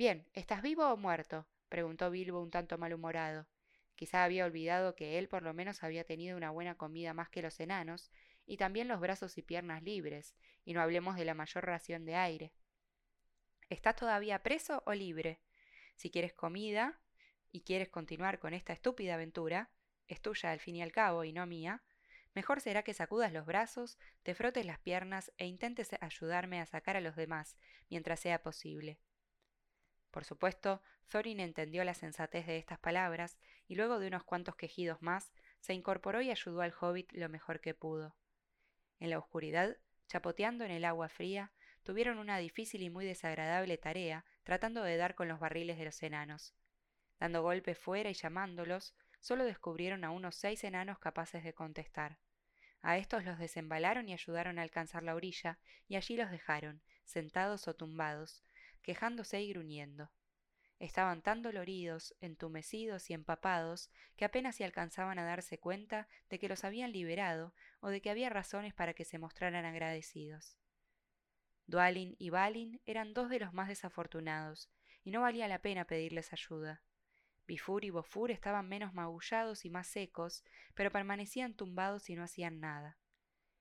Bien, 0.00 0.26
¿estás 0.32 0.62
vivo 0.62 0.90
o 0.90 0.96
muerto? 0.96 1.46
preguntó 1.68 2.10
Bilbo 2.10 2.40
un 2.40 2.50
tanto 2.50 2.78
malhumorado. 2.78 3.46
Quizá 3.96 4.24
había 4.24 4.46
olvidado 4.46 4.96
que 4.96 5.18
él 5.18 5.28
por 5.28 5.42
lo 5.42 5.52
menos 5.52 5.82
había 5.82 6.04
tenido 6.04 6.38
una 6.38 6.50
buena 6.50 6.74
comida 6.74 7.12
más 7.12 7.28
que 7.28 7.42
los 7.42 7.60
enanos, 7.60 8.10
y 8.46 8.56
también 8.56 8.88
los 8.88 8.98
brazos 8.98 9.36
y 9.36 9.42
piernas 9.42 9.82
libres, 9.82 10.34
y 10.64 10.72
no 10.72 10.80
hablemos 10.80 11.16
de 11.16 11.26
la 11.26 11.34
mayor 11.34 11.66
ración 11.66 12.06
de 12.06 12.14
aire. 12.14 12.54
¿Estás 13.68 13.94
todavía 13.96 14.42
preso 14.42 14.82
o 14.86 14.94
libre? 14.94 15.38
Si 16.00 16.10
quieres 16.10 16.32
comida 16.32 16.98
y 17.52 17.60
quieres 17.60 17.90
continuar 17.90 18.38
con 18.38 18.54
esta 18.54 18.72
estúpida 18.72 19.16
aventura, 19.16 19.68
es 20.08 20.22
tuya 20.22 20.50
al 20.50 20.58
fin 20.58 20.76
y 20.76 20.82
al 20.82 20.92
cabo 20.92 21.24
y 21.24 21.32
no 21.34 21.44
mía, 21.44 21.82
mejor 22.34 22.62
será 22.62 22.82
que 22.82 22.94
sacudas 22.94 23.34
los 23.34 23.44
brazos, 23.44 23.98
te 24.22 24.34
frotes 24.34 24.64
las 24.64 24.78
piernas 24.78 25.30
e 25.36 25.44
intentes 25.44 25.90
ayudarme 26.00 26.58
a 26.58 26.64
sacar 26.64 26.96
a 26.96 27.02
los 27.02 27.16
demás 27.16 27.58
mientras 27.90 28.18
sea 28.18 28.42
posible. 28.42 28.98
Por 30.10 30.24
supuesto, 30.24 30.80
Thorin 31.08 31.38
entendió 31.38 31.84
la 31.84 31.92
sensatez 31.92 32.46
de 32.46 32.56
estas 32.56 32.78
palabras, 32.78 33.36
y 33.68 33.74
luego 33.74 33.98
de 33.98 34.06
unos 34.06 34.24
cuantos 34.24 34.56
quejidos 34.56 35.02
más, 35.02 35.34
se 35.58 35.74
incorporó 35.74 36.22
y 36.22 36.30
ayudó 36.30 36.62
al 36.62 36.72
hobbit 36.80 37.12
lo 37.12 37.28
mejor 37.28 37.60
que 37.60 37.74
pudo. 37.74 38.16
En 39.00 39.10
la 39.10 39.18
oscuridad, 39.18 39.76
chapoteando 40.08 40.64
en 40.64 40.70
el 40.70 40.86
agua 40.86 41.10
fría, 41.10 41.52
tuvieron 41.82 42.16
una 42.16 42.38
difícil 42.38 42.80
y 42.80 42.88
muy 42.88 43.04
desagradable 43.04 43.76
tarea 43.76 44.24
tratando 44.42 44.82
de 44.82 44.96
dar 44.96 45.14
con 45.14 45.28
los 45.28 45.40
barriles 45.40 45.78
de 45.78 45.84
los 45.84 46.02
enanos. 46.02 46.54
Dando 47.18 47.42
golpes 47.42 47.78
fuera 47.78 48.10
y 48.10 48.14
llamándolos, 48.14 48.94
solo 49.20 49.44
descubrieron 49.44 50.04
a 50.04 50.10
unos 50.10 50.36
seis 50.36 50.64
enanos 50.64 50.98
capaces 50.98 51.44
de 51.44 51.52
contestar. 51.52 52.18
A 52.82 52.96
estos 52.96 53.24
los 53.24 53.38
desembalaron 53.38 54.08
y 54.08 54.14
ayudaron 54.14 54.58
a 54.58 54.62
alcanzar 54.62 55.02
la 55.02 55.14
orilla, 55.14 55.58
y 55.86 55.96
allí 55.96 56.16
los 56.16 56.30
dejaron, 56.30 56.82
sentados 57.04 57.68
o 57.68 57.74
tumbados, 57.74 58.42
quejándose 58.82 59.42
y 59.42 59.50
gruñendo. 59.50 60.10
Estaban 60.78 61.20
tan 61.20 61.42
doloridos, 61.42 62.14
entumecidos 62.22 63.10
y 63.10 63.12
empapados 63.12 63.90
que 64.16 64.24
apenas 64.24 64.56
se 64.56 64.64
alcanzaban 64.64 65.18
a 65.18 65.24
darse 65.24 65.58
cuenta 65.58 66.08
de 66.30 66.38
que 66.38 66.48
los 66.48 66.64
habían 66.64 66.92
liberado 66.92 67.52
o 67.80 67.88
de 67.88 68.00
que 68.00 68.08
había 68.08 68.30
razones 68.30 68.72
para 68.72 68.94
que 68.94 69.04
se 69.04 69.18
mostraran 69.18 69.66
agradecidos. 69.66 70.56
Dualin 71.70 72.16
y 72.18 72.30
Balin 72.30 72.80
eran 72.84 73.14
dos 73.14 73.30
de 73.30 73.38
los 73.38 73.54
más 73.54 73.68
desafortunados, 73.68 74.68
y 75.04 75.12
no 75.12 75.20
valía 75.20 75.46
la 75.46 75.62
pena 75.62 75.86
pedirles 75.86 76.32
ayuda. 76.32 76.82
Bifur 77.46 77.84
y 77.84 77.90
Bofur 77.90 78.32
estaban 78.32 78.68
menos 78.68 78.92
magullados 78.92 79.64
y 79.64 79.70
más 79.70 79.86
secos, 79.86 80.44
pero 80.74 80.90
permanecían 80.90 81.54
tumbados 81.54 82.10
y 82.10 82.16
no 82.16 82.24
hacían 82.24 82.58
nada. 82.58 82.98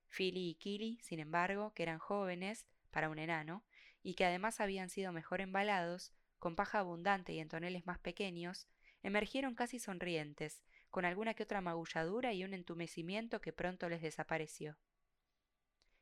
Fili 0.08 0.50
y 0.50 0.56
Kili, 0.56 0.98
sin 1.01 1.20
embargo, 1.20 1.72
que 1.75 1.84
eran 1.84 2.00
jóvenes, 2.00 2.66
para 2.89 3.10
un 3.10 3.20
enano, 3.20 3.63
y 4.01 4.16
que 4.16 4.25
además 4.25 4.60
habían 4.60 4.89
sido 4.89 5.12
mejor 5.12 5.39
embalados, 5.39 6.12
con 6.39 6.56
paja 6.56 6.80
abundante 6.80 7.34
y 7.34 7.39
en 7.39 7.48
toneles 7.48 7.86
más 7.86 8.00
pequeños, 8.00 8.68
emergieron 9.04 9.54
casi 9.54 9.78
sonrientes, 9.78 10.63
con 10.89 11.06
alguna 11.06 11.36
que 11.36 11.44
otra 11.44 11.62
magulladura 11.62 12.34
y 12.34 12.44
un 12.44 12.56
entumecimiento 12.56 13.39
que 13.39 13.54
pronto 13.54 13.88
les 13.88 14.01
desapareció. 14.01 14.78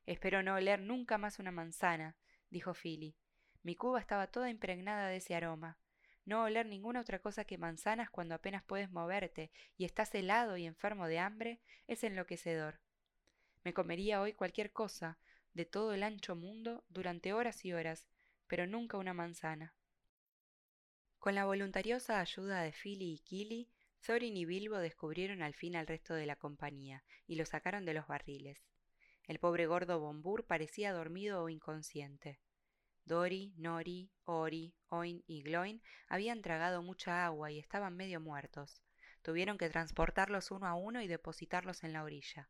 Espero 0.08 0.42
no 0.42 0.56
oler 0.56 0.80
nunca 0.80 1.18
más 1.18 1.38
una 1.38 1.52
manzana, 1.52 2.16
dijo 2.50 2.74
Fili. 2.74 3.18
Mi 3.62 3.76
cuba 3.76 4.00
estaba 4.00 4.28
toda 4.28 4.50
impregnada 4.50 5.10
de 5.10 5.18
ese 5.18 5.36
aroma. 5.36 5.78
No 6.24 6.44
oler 6.44 6.66
ninguna 6.66 7.02
otra 7.02 7.20
cosa 7.20 7.44
que 7.44 7.58
manzanas 7.58 8.10
cuando 8.10 8.34
apenas 8.34 8.64
puedes 8.64 8.90
moverte 8.90 9.52
y 9.76 9.84
estás 9.84 10.16
helado 10.16 10.56
y 10.56 10.66
enfermo 10.66 11.08
de 11.08 11.20
hambre 11.20 11.60
es 11.88 12.06
enloquecedor. 12.06 12.80
Me 13.66 13.74
comería 13.74 14.22
hoy 14.22 14.32
cualquier 14.32 14.72
cosa, 14.72 15.20
de 15.54 15.66
todo 15.66 15.94
el 15.94 16.04
ancho 16.04 16.38
mundo, 16.38 16.86
durante 16.88 17.34
horas 17.34 17.66
y 17.66 17.74
horas, 17.74 18.08
pero 18.48 18.66
nunca 18.66 18.98
una 18.98 19.14
manzana. 19.14 19.76
Con 21.20 21.36
la 21.36 21.44
voluntariosa 21.44 22.22
ayuda 22.22 22.62
de 22.62 22.72
Philly 22.72 23.12
y 23.12 23.20
Kili, 23.20 23.70
Thorin 24.06 24.38
y 24.38 24.46
Bilbo 24.46 24.78
descubrieron 24.78 25.42
al 25.42 25.54
fin 25.54 25.76
al 25.76 25.86
resto 25.86 26.14
de 26.14 26.28
la 26.28 26.38
compañía 26.38 27.04
y 27.26 27.36
lo 27.36 27.46
sacaron 27.46 27.84
de 27.84 27.94
los 27.94 28.08
barriles. 28.08 28.67
El 29.28 29.40
pobre 29.40 29.68
gordo 29.68 30.00
Bombur 30.00 30.46
parecía 30.46 30.94
dormido 30.94 31.44
o 31.44 31.50
inconsciente. 31.50 32.40
Dori, 33.04 33.54
Nori, 33.58 34.10
Ori, 34.24 34.74
Oin 34.90 35.24
y 35.28 35.42
Gloin 35.42 35.82
habían 36.08 36.42
tragado 36.42 36.82
mucha 36.82 37.26
agua 37.26 37.52
y 37.52 37.60
estaban 37.60 37.96
medio 37.96 38.20
muertos. 38.20 38.82
Tuvieron 39.22 39.58
que 39.58 39.70
transportarlos 39.70 40.52
uno 40.52 40.68
a 40.68 40.76
uno 40.76 41.02
y 41.02 41.08
depositarlos 41.08 41.84
en 41.84 41.94
la 41.94 42.04
orilla. 42.04 42.50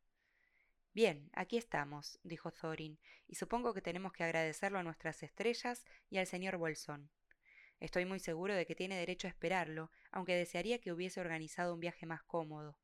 Bien, 0.93 1.29
aquí 1.33 1.57
estamos, 1.57 2.19
dijo 2.23 2.51
Thorin, 2.51 2.99
y 3.27 3.35
supongo 3.35 3.73
que 3.73 3.81
tenemos 3.81 4.13
que 4.13 4.23
agradecerlo 4.23 4.79
a 4.79 4.83
nuestras 4.83 5.21
estrellas 5.21 5.85
y 6.09 6.17
al 6.17 6.25
señor 6.25 6.57
Bolsón. 6.57 7.11
Estoy 7.79 8.05
muy 8.05 8.19
seguro 8.19 8.55
de 8.55 8.65
que 8.65 8.73
tiene 8.73 8.97
derecho 8.97 9.27
a 9.27 9.29
esperarlo, 9.29 9.91
aunque 10.11 10.35
desearía 10.35 10.79
que 10.79 10.91
hubiese 10.91 11.19
organizado 11.19 11.73
un 11.73 11.79
viaje 11.79 12.07
más 12.07 12.23
cómodo. 12.23 12.79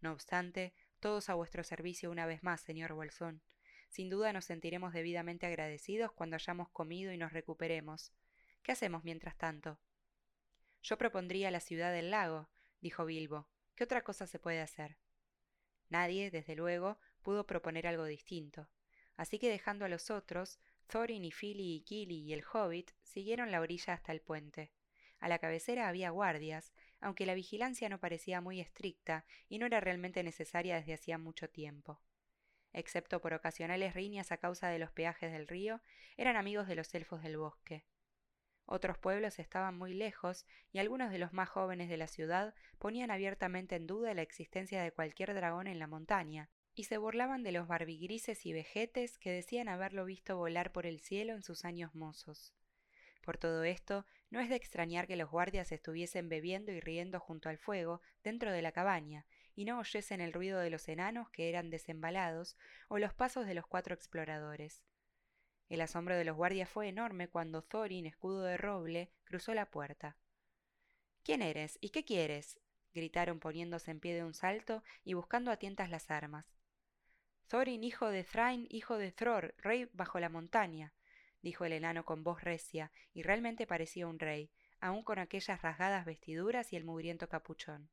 No 0.00 0.12
obstante, 0.12 0.74
todos 1.00 1.28
a 1.28 1.34
vuestro 1.34 1.64
servicio 1.64 2.10
una 2.10 2.26
vez 2.26 2.42
más, 2.42 2.60
señor 2.60 2.92
Bolsón. 2.92 3.42
Sin 3.88 4.10
duda 4.10 4.32
nos 4.32 4.44
sentiremos 4.44 4.92
debidamente 4.92 5.46
agradecidos 5.46 6.12
cuando 6.12 6.36
hayamos 6.36 6.68
comido 6.70 7.12
y 7.12 7.18
nos 7.18 7.32
recuperemos. 7.32 8.12
¿Qué 8.62 8.72
hacemos 8.72 9.04
mientras 9.04 9.36
tanto? 9.36 9.78
Yo 10.82 10.98
propondría 10.98 11.50
la 11.50 11.60
ciudad 11.60 11.92
del 11.92 12.10
lago, 12.10 12.48
dijo 12.80 13.04
Bilbo. 13.04 13.48
¿Qué 13.74 13.84
otra 13.84 14.02
cosa 14.02 14.26
se 14.26 14.38
puede 14.38 14.60
hacer? 14.60 14.96
Nadie, 15.88 16.30
desde 16.30 16.56
luego, 16.56 16.98
pudo 17.22 17.46
proponer 17.46 17.86
algo 17.86 18.04
distinto. 18.04 18.68
Así 19.16 19.38
que 19.38 19.50
dejando 19.50 19.84
a 19.84 19.88
los 19.88 20.10
otros, 20.10 20.58
Thorin 20.88 21.24
y 21.24 21.32
Fili 21.32 21.76
y 21.76 21.80
Kili 21.82 22.20
y 22.20 22.32
el 22.32 22.44
hobbit 22.44 22.92
siguieron 23.02 23.50
la 23.50 23.60
orilla 23.60 23.94
hasta 23.94 24.12
el 24.12 24.20
puente. 24.20 24.72
A 25.18 25.28
la 25.28 25.38
cabecera 25.38 25.88
había 25.88 26.10
guardias, 26.10 26.72
aunque 27.00 27.26
la 27.26 27.34
vigilancia 27.34 27.88
no 27.88 28.00
parecía 28.00 28.40
muy 28.40 28.60
estricta 28.60 29.24
y 29.48 29.58
no 29.58 29.66
era 29.66 29.80
realmente 29.80 30.22
necesaria 30.22 30.76
desde 30.76 30.94
hacía 30.94 31.18
mucho 31.18 31.48
tiempo 31.48 32.00
excepto 32.76 33.22
por 33.22 33.32
ocasionales 33.32 33.94
riñas 33.94 34.30
a 34.32 34.36
causa 34.36 34.68
de 34.68 34.78
los 34.78 34.92
peajes 34.92 35.32
del 35.32 35.48
río, 35.48 35.80
eran 36.18 36.36
amigos 36.36 36.68
de 36.68 36.76
los 36.76 36.94
elfos 36.94 37.22
del 37.22 37.38
bosque. 37.38 37.86
Otros 38.66 38.98
pueblos 38.98 39.38
estaban 39.38 39.78
muy 39.78 39.94
lejos 39.94 40.44
y 40.72 40.78
algunos 40.78 41.10
de 41.10 41.18
los 41.18 41.32
más 41.32 41.48
jóvenes 41.48 41.88
de 41.88 41.96
la 41.96 42.06
ciudad 42.06 42.54
ponían 42.78 43.10
abiertamente 43.10 43.76
en 43.76 43.86
duda 43.86 44.12
la 44.12 44.22
existencia 44.22 44.82
de 44.82 44.92
cualquier 44.92 45.32
dragón 45.34 45.68
en 45.68 45.78
la 45.78 45.86
montaña, 45.86 46.50
y 46.74 46.84
se 46.84 46.98
burlaban 46.98 47.42
de 47.42 47.52
los 47.52 47.66
barbigrises 47.66 48.44
y 48.44 48.52
vejetes 48.52 49.16
que 49.16 49.30
decían 49.30 49.68
haberlo 49.68 50.04
visto 50.04 50.36
volar 50.36 50.72
por 50.72 50.84
el 50.84 51.00
cielo 51.00 51.32
en 51.32 51.42
sus 51.42 51.64
años 51.64 51.94
mozos. 51.94 52.52
Por 53.22 53.38
todo 53.38 53.64
esto, 53.64 54.04
no 54.30 54.40
es 54.40 54.48
de 54.48 54.56
extrañar 54.56 55.06
que 55.06 55.16
los 55.16 55.30
guardias 55.30 55.72
estuviesen 55.72 56.28
bebiendo 56.28 56.72
y 56.72 56.80
riendo 56.80 57.20
junto 57.20 57.48
al 57.48 57.58
fuego 57.58 58.00
dentro 58.24 58.52
de 58.52 58.62
la 58.62 58.72
cabaña, 58.72 59.26
y 59.54 59.64
no 59.64 59.78
oyesen 59.78 60.20
el 60.20 60.32
ruido 60.32 60.60
de 60.60 60.70
los 60.70 60.88
enanos 60.88 61.30
que 61.30 61.48
eran 61.48 61.70
desembalados 61.70 62.56
o 62.88 62.98
los 62.98 63.14
pasos 63.14 63.46
de 63.46 63.54
los 63.54 63.66
cuatro 63.66 63.94
exploradores. 63.94 64.82
El 65.68 65.80
asombro 65.80 66.16
de 66.16 66.24
los 66.24 66.36
guardias 66.36 66.68
fue 66.68 66.88
enorme 66.88 67.28
cuando 67.28 67.62
Thorin, 67.62 68.06
escudo 68.06 68.42
de 68.42 68.56
roble, 68.56 69.10
cruzó 69.24 69.54
la 69.54 69.70
puerta. 69.70 70.16
¿Quién 71.22 71.42
eres? 71.42 71.78
¿Y 71.80 71.90
qué 71.90 72.04
quieres? 72.04 72.60
gritaron 72.94 73.40
poniéndose 73.40 73.90
en 73.90 74.00
pie 74.00 74.14
de 74.14 74.24
un 74.24 74.32
salto 74.32 74.82
y 75.04 75.14
buscando 75.14 75.50
a 75.50 75.58
tientas 75.58 75.90
las 75.90 76.10
armas. 76.10 76.56
Thorin, 77.46 77.84
hijo 77.84 78.08
de 78.08 78.24
Thrain, 78.24 78.66
hijo 78.70 78.96
de 78.96 79.12
Thror, 79.12 79.54
rey 79.58 79.88
bajo 79.92 80.18
la 80.18 80.28
montaña, 80.28 80.94
dijo 81.46 81.64
el 81.64 81.74
enano 81.74 82.04
con 82.04 82.24
voz 82.24 82.42
recia, 82.42 82.90
y 83.14 83.22
realmente 83.22 83.68
parecía 83.68 84.08
un 84.08 84.18
rey, 84.18 84.50
aun 84.80 85.04
con 85.04 85.20
aquellas 85.20 85.62
rasgadas 85.62 86.04
vestiduras 86.04 86.72
y 86.72 86.76
el 86.76 86.82
mugriento 86.82 87.28
capuchón. 87.28 87.88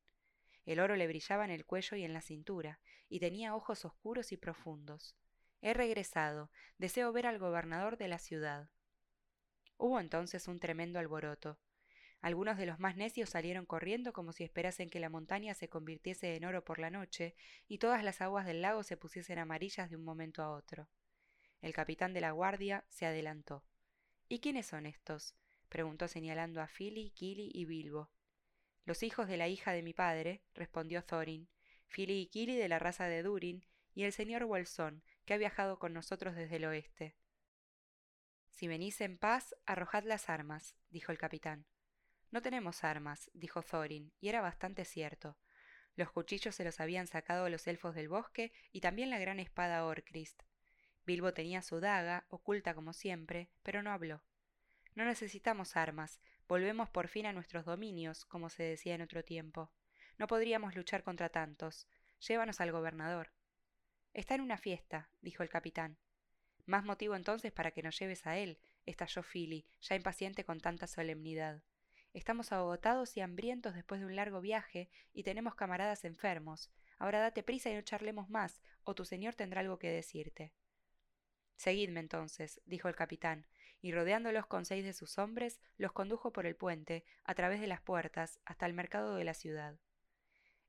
El 0.65 0.79
oro 0.79 0.95
le 0.95 1.05
brillaba 1.05 1.45
en 1.45 1.51
el 1.51 1.63
cuello 1.63 1.95
y 1.95 2.03
en 2.03 2.13
la 2.13 2.21
cintura, 2.21 2.79
y 3.09 3.19
tenía 3.19 3.53
ojos 3.53 3.85
oscuros 3.85 4.31
y 4.31 4.37
profundos. 4.37 5.15
He 5.61 5.75
regresado. 5.75 6.49
Deseo 6.79 7.13
ver 7.13 7.27
al 7.27 7.37
gobernador 7.37 7.97
de 7.97 8.07
la 8.07 8.17
ciudad. 8.17 8.71
Hubo 9.77 9.99
entonces 9.99 10.47
un 10.47 10.59
tremendo 10.59 10.97
alboroto. 10.97 11.59
Algunos 12.21 12.57
de 12.57 12.65
los 12.65 12.79
más 12.79 12.95
necios 12.95 13.29
salieron 13.29 13.67
corriendo 13.67 14.13
como 14.13 14.33
si 14.33 14.43
esperasen 14.43 14.89
que 14.89 14.99
la 14.99 15.09
montaña 15.09 15.53
se 15.53 15.69
convirtiese 15.69 16.35
en 16.35 16.45
oro 16.45 16.65
por 16.65 16.79
la 16.79 16.89
noche 16.89 17.35
y 17.67 17.77
todas 17.77 18.03
las 18.03 18.19
aguas 18.19 18.47
del 18.47 18.63
lago 18.63 18.81
se 18.81 18.97
pusiesen 18.97 19.37
amarillas 19.37 19.91
de 19.91 19.95
un 19.95 20.03
momento 20.03 20.41
a 20.41 20.49
otro. 20.49 20.87
El 21.63 21.71
capitán 21.71 22.13
de 22.13 22.19
la 22.19 22.31
guardia 22.31 22.83
se 22.89 23.05
adelantó. 23.05 23.63
¿Y 24.27 24.39
quiénes 24.39 24.65
son 24.65 24.85
estos? 24.85 25.33
preguntó 25.69 26.09
señalando 26.09 26.61
a 26.61 26.67
Philly, 26.67 27.11
Kili 27.11 27.51
y 27.53 27.63
Bilbo. 27.63 28.11
Los 28.83 29.01
hijos 29.01 29.29
de 29.29 29.37
la 29.37 29.47
hija 29.47 29.71
de 29.71 29.81
mi 29.81 29.93
padre, 29.93 30.43
respondió 30.53 31.05
Thorin, 31.05 31.47
Fili 31.87 32.19
y 32.19 32.27
Kili 32.27 32.57
de 32.57 32.67
la 32.67 32.79
raza 32.79 33.05
de 33.07 33.23
Durin, 33.23 33.65
y 33.95 34.03
el 34.03 34.11
señor 34.11 34.43
Wolson, 34.43 35.05
que 35.23 35.35
ha 35.35 35.37
viajado 35.37 35.79
con 35.79 35.93
nosotros 35.93 36.35
desde 36.35 36.57
el 36.57 36.65
oeste. 36.65 37.15
Si 38.49 38.67
venís 38.67 38.99
en 38.99 39.17
paz, 39.17 39.55
arrojad 39.65 40.03
las 40.03 40.29
armas, 40.29 40.75
dijo 40.89 41.13
el 41.13 41.17
capitán. 41.17 41.65
No 42.29 42.41
tenemos 42.41 42.83
armas, 42.83 43.31
dijo 43.33 43.63
Thorin, 43.63 44.11
y 44.19 44.27
era 44.27 44.41
bastante 44.41 44.83
cierto. 44.83 45.37
Los 45.95 46.11
cuchillos 46.11 46.55
se 46.55 46.65
los 46.65 46.81
habían 46.81 47.07
sacado 47.07 47.47
los 47.47 47.65
elfos 47.67 47.95
del 47.95 48.09
bosque 48.09 48.51
y 48.73 48.81
también 48.81 49.09
la 49.09 49.19
gran 49.19 49.39
espada 49.39 49.85
Orcrist. 49.85 50.43
Bilbo 51.05 51.33
tenía 51.33 51.61
su 51.61 51.79
daga, 51.79 52.25
oculta 52.29 52.73
como 52.73 52.93
siempre, 52.93 53.49
pero 53.63 53.83
no 53.83 53.91
habló. 53.91 54.21
No 54.95 55.05
necesitamos 55.05 55.75
armas, 55.75 56.19
Volvemos 56.47 56.89
por 56.89 57.07
fin 57.07 57.25
a 57.25 57.33
nuestros 57.33 57.65
dominios, 57.65 58.25
como 58.25 58.49
se 58.49 58.63
decía 58.63 58.95
en 58.95 59.01
otro 59.01 59.23
tiempo. 59.23 59.71
No 60.17 60.27
podríamos 60.27 60.75
luchar 60.75 61.03
contra 61.03 61.29
tantos. 61.29 61.87
Llévanos 62.19 62.59
al 62.61 62.71
gobernador. 62.71 63.31
Está 64.13 64.35
en 64.35 64.41
una 64.41 64.57
fiesta, 64.57 65.09
dijo 65.21 65.41
el 65.41 65.49
capitán. 65.49 65.97
Más 66.65 66.83
motivo 66.83 67.15
entonces 67.15 67.51
para 67.51 67.71
que 67.71 67.81
nos 67.81 67.97
lleves 67.97 68.27
a 68.27 68.37
él, 68.37 68.59
estalló 68.85 69.23
Philly, 69.23 69.65
ya 69.81 69.95
impaciente 69.95 70.45
con 70.45 70.59
tanta 70.59 70.87
solemnidad. 70.87 71.63
Estamos 72.13 72.51
agotados 72.51 73.17
y 73.17 73.21
hambrientos 73.21 73.73
después 73.73 73.99
de 73.99 74.05
un 74.05 74.15
largo 74.15 74.39
viaje 74.39 74.89
y 75.13 75.23
tenemos 75.23 75.55
camaradas 75.55 76.05
enfermos. 76.05 76.71
Ahora 76.99 77.19
date 77.19 77.41
prisa 77.41 77.69
y 77.69 77.73
no 77.73 77.81
charlemos 77.81 78.29
más, 78.29 78.61
o 78.83 78.93
tu 78.93 79.03
señor 79.05 79.33
tendrá 79.33 79.61
algo 79.61 79.79
que 79.79 79.89
decirte. 79.89 80.53
Seguidme 81.55 81.99
entonces, 81.99 82.61
dijo 82.65 82.87
el 82.87 82.95
capitán, 82.95 83.45
y 83.81 83.91
rodeándolos 83.91 84.47
con 84.47 84.65
seis 84.65 84.85
de 84.85 84.93
sus 84.93 85.17
hombres, 85.17 85.59
los 85.77 85.91
condujo 85.91 86.31
por 86.31 86.45
el 86.45 86.55
puente, 86.55 87.03
a 87.23 87.35
través 87.35 87.59
de 87.59 87.67
las 87.67 87.81
puertas, 87.81 88.39
hasta 88.45 88.65
el 88.65 88.73
mercado 88.73 89.15
de 89.15 89.23
la 89.23 89.33
ciudad. 89.33 89.77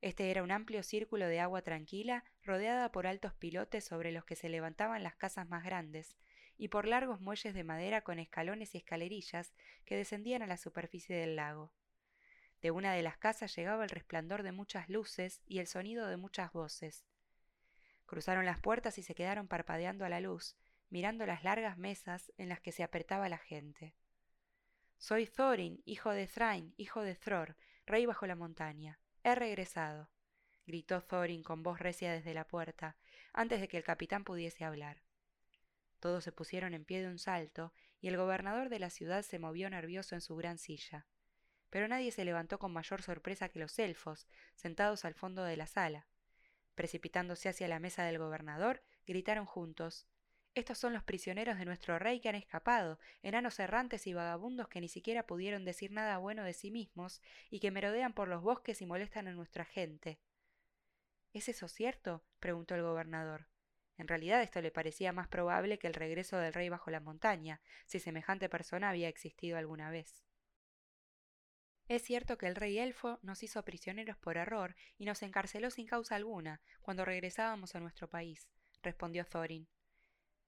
Este 0.00 0.30
era 0.30 0.42
un 0.42 0.50
amplio 0.50 0.82
círculo 0.82 1.26
de 1.28 1.40
agua 1.40 1.62
tranquila, 1.62 2.24
rodeada 2.42 2.92
por 2.92 3.06
altos 3.06 3.32
pilotes 3.34 3.84
sobre 3.84 4.12
los 4.12 4.24
que 4.24 4.36
se 4.36 4.48
levantaban 4.48 5.02
las 5.02 5.16
casas 5.16 5.48
más 5.48 5.64
grandes, 5.64 6.18
y 6.56 6.68
por 6.68 6.86
largos 6.86 7.20
muelles 7.20 7.54
de 7.54 7.64
madera 7.64 8.02
con 8.02 8.18
escalones 8.18 8.74
y 8.74 8.78
escalerillas 8.78 9.54
que 9.84 9.96
descendían 9.96 10.42
a 10.42 10.46
la 10.46 10.56
superficie 10.56 11.16
del 11.16 11.36
lago. 11.36 11.72
De 12.60 12.70
una 12.70 12.92
de 12.94 13.02
las 13.02 13.16
casas 13.16 13.54
llegaba 13.56 13.84
el 13.84 13.90
resplandor 13.90 14.42
de 14.42 14.52
muchas 14.52 14.88
luces 14.88 15.42
y 15.46 15.58
el 15.58 15.66
sonido 15.66 16.06
de 16.06 16.16
muchas 16.16 16.52
voces. 16.52 17.04
Cruzaron 18.06 18.44
las 18.44 18.58
puertas 18.58 18.98
y 18.98 19.02
se 19.02 19.14
quedaron 19.14 19.48
parpadeando 19.48 20.04
a 20.04 20.08
la 20.08 20.20
luz, 20.20 20.56
mirando 20.90 21.26
las 21.26 21.44
largas 21.44 21.76
mesas 21.78 22.32
en 22.36 22.48
las 22.48 22.60
que 22.60 22.72
se 22.72 22.82
apretaba 22.82 23.28
la 23.28 23.38
gente. 23.38 23.94
Soy 24.98 25.26
Thorin, 25.26 25.82
hijo 25.84 26.10
de 26.10 26.26
Thrain, 26.26 26.72
hijo 26.76 27.02
de 27.02 27.14
Thror, 27.14 27.56
rey 27.86 28.06
bajo 28.06 28.26
la 28.26 28.36
montaña. 28.36 29.00
He 29.22 29.34
regresado, 29.34 30.08
gritó 30.66 31.02
Thorin 31.02 31.42
con 31.42 31.62
voz 31.62 31.78
recia 31.78 32.12
desde 32.12 32.34
la 32.34 32.46
puerta, 32.46 32.96
antes 33.32 33.60
de 33.60 33.68
que 33.68 33.76
el 33.76 33.84
capitán 33.84 34.24
pudiese 34.24 34.64
hablar. 34.64 35.02
Todos 36.00 36.24
se 36.24 36.32
pusieron 36.32 36.74
en 36.74 36.84
pie 36.84 37.00
de 37.00 37.08
un 37.08 37.18
salto, 37.18 37.72
y 38.00 38.08
el 38.08 38.16
gobernador 38.16 38.68
de 38.68 38.78
la 38.78 38.90
ciudad 38.90 39.22
se 39.22 39.38
movió 39.38 39.70
nervioso 39.70 40.14
en 40.14 40.20
su 40.20 40.36
gran 40.36 40.58
silla. 40.58 41.06
pero 41.70 41.88
nadie 41.88 42.12
se 42.12 42.24
levantó 42.24 42.60
con 42.60 42.72
mayor 42.72 43.02
sorpresa 43.02 43.48
que 43.48 43.58
los 43.58 43.76
elfos, 43.80 44.28
sentados 44.54 45.04
al 45.04 45.14
fondo 45.14 45.42
de 45.42 45.56
la 45.56 45.66
sala. 45.66 46.06
Precipitándose 46.76 47.48
hacia 47.48 47.66
la 47.66 47.80
mesa 47.80 48.04
del 48.04 48.18
gobernador, 48.18 48.80
gritaron 49.06 49.44
juntos 49.44 50.06
Estos 50.54 50.78
son 50.78 50.92
los 50.92 51.02
prisioneros 51.02 51.58
de 51.58 51.64
nuestro 51.64 51.98
rey 51.98 52.20
que 52.20 52.28
han 52.28 52.36
escapado, 52.36 53.00
enanos 53.22 53.58
errantes 53.58 54.06
y 54.06 54.14
vagabundos 54.14 54.68
que 54.68 54.80
ni 54.80 54.88
siquiera 54.88 55.26
pudieron 55.26 55.64
decir 55.64 55.90
nada 55.90 56.18
bueno 56.18 56.44
de 56.44 56.52
sí 56.52 56.70
mismos 56.70 57.20
y 57.50 57.58
que 57.58 57.72
merodean 57.72 58.12
por 58.12 58.28
los 58.28 58.40
bosques 58.40 58.80
y 58.80 58.86
molestan 58.86 59.26
a 59.26 59.32
nuestra 59.32 59.64
gente. 59.64 60.20
¿Es 61.32 61.48
eso 61.48 61.66
cierto? 61.66 62.24
preguntó 62.38 62.76
el 62.76 62.82
gobernador. 62.82 63.48
En 63.98 64.06
realidad 64.06 64.42
esto 64.42 64.62
le 64.62 64.70
parecía 64.70 65.12
más 65.12 65.26
probable 65.26 65.80
que 65.80 65.88
el 65.88 65.94
regreso 65.94 66.36
del 66.36 66.52
rey 66.52 66.68
bajo 66.68 66.90
la 66.92 67.00
montaña, 67.00 67.60
si 67.86 67.98
semejante 67.98 68.48
persona 68.48 68.90
había 68.90 69.08
existido 69.08 69.58
alguna 69.58 69.90
vez. 69.90 70.22
Es 71.88 72.02
cierto 72.02 72.38
que 72.38 72.46
el 72.46 72.54
rey 72.54 72.78
elfo 72.78 73.18
nos 73.22 73.42
hizo 73.42 73.64
prisioneros 73.64 74.16
por 74.16 74.36
error 74.36 74.76
y 74.98 75.04
nos 75.04 75.22
encarceló 75.22 75.70
sin 75.70 75.88
causa 75.88 76.14
alguna 76.14 76.60
cuando 76.80 77.04
regresábamos 77.04 77.74
a 77.74 77.80
nuestro 77.80 78.08
país, 78.08 78.48
respondió 78.82 79.24
Thorin. 79.26 79.68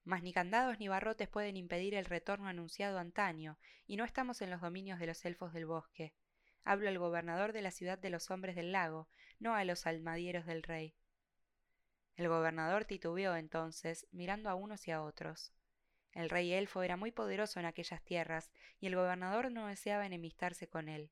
Mas 0.06 0.22
ni 0.22 0.32
candados 0.32 0.78
ni 0.78 0.86
barrotes 0.86 1.28
pueden 1.28 1.56
impedir 1.56 1.92
el 1.94 2.04
retorno 2.04 2.46
anunciado 2.46 3.00
antaño, 3.00 3.58
y 3.88 3.96
no 3.96 4.04
estamos 4.04 4.40
en 4.40 4.50
los 4.50 4.60
dominios 4.60 5.00
de 5.00 5.08
los 5.08 5.25
elfos 5.25 5.52
del 5.52 5.66
bosque. 5.66 6.14
Hablo 6.62 6.88
al 6.88 6.98
gobernador 7.00 7.52
de 7.52 7.60
la 7.60 7.72
ciudad 7.72 7.98
de 7.98 8.10
los 8.10 8.30
hombres 8.30 8.54
del 8.54 8.70
lago, 8.70 9.08
no 9.40 9.56
a 9.56 9.64
los 9.64 9.84
almadieros 9.84 10.46
del 10.46 10.62
rey. 10.62 10.94
El 12.14 12.28
gobernador 12.28 12.84
titubeó 12.84 13.34
entonces, 13.34 14.06
mirando 14.12 14.48
a 14.48 14.54
unos 14.54 14.86
y 14.86 14.92
a 14.92 15.02
otros. 15.02 15.52
El 16.12 16.30
rey 16.30 16.52
elfo 16.52 16.84
era 16.84 16.96
muy 16.96 17.10
poderoso 17.10 17.58
en 17.58 17.66
aquellas 17.66 18.00
tierras, 18.04 18.52
y 18.78 18.86
el 18.86 18.94
gobernador 18.94 19.50
no 19.50 19.66
deseaba 19.66 20.06
enemistarse 20.06 20.68
con 20.68 20.88
él. 20.88 21.10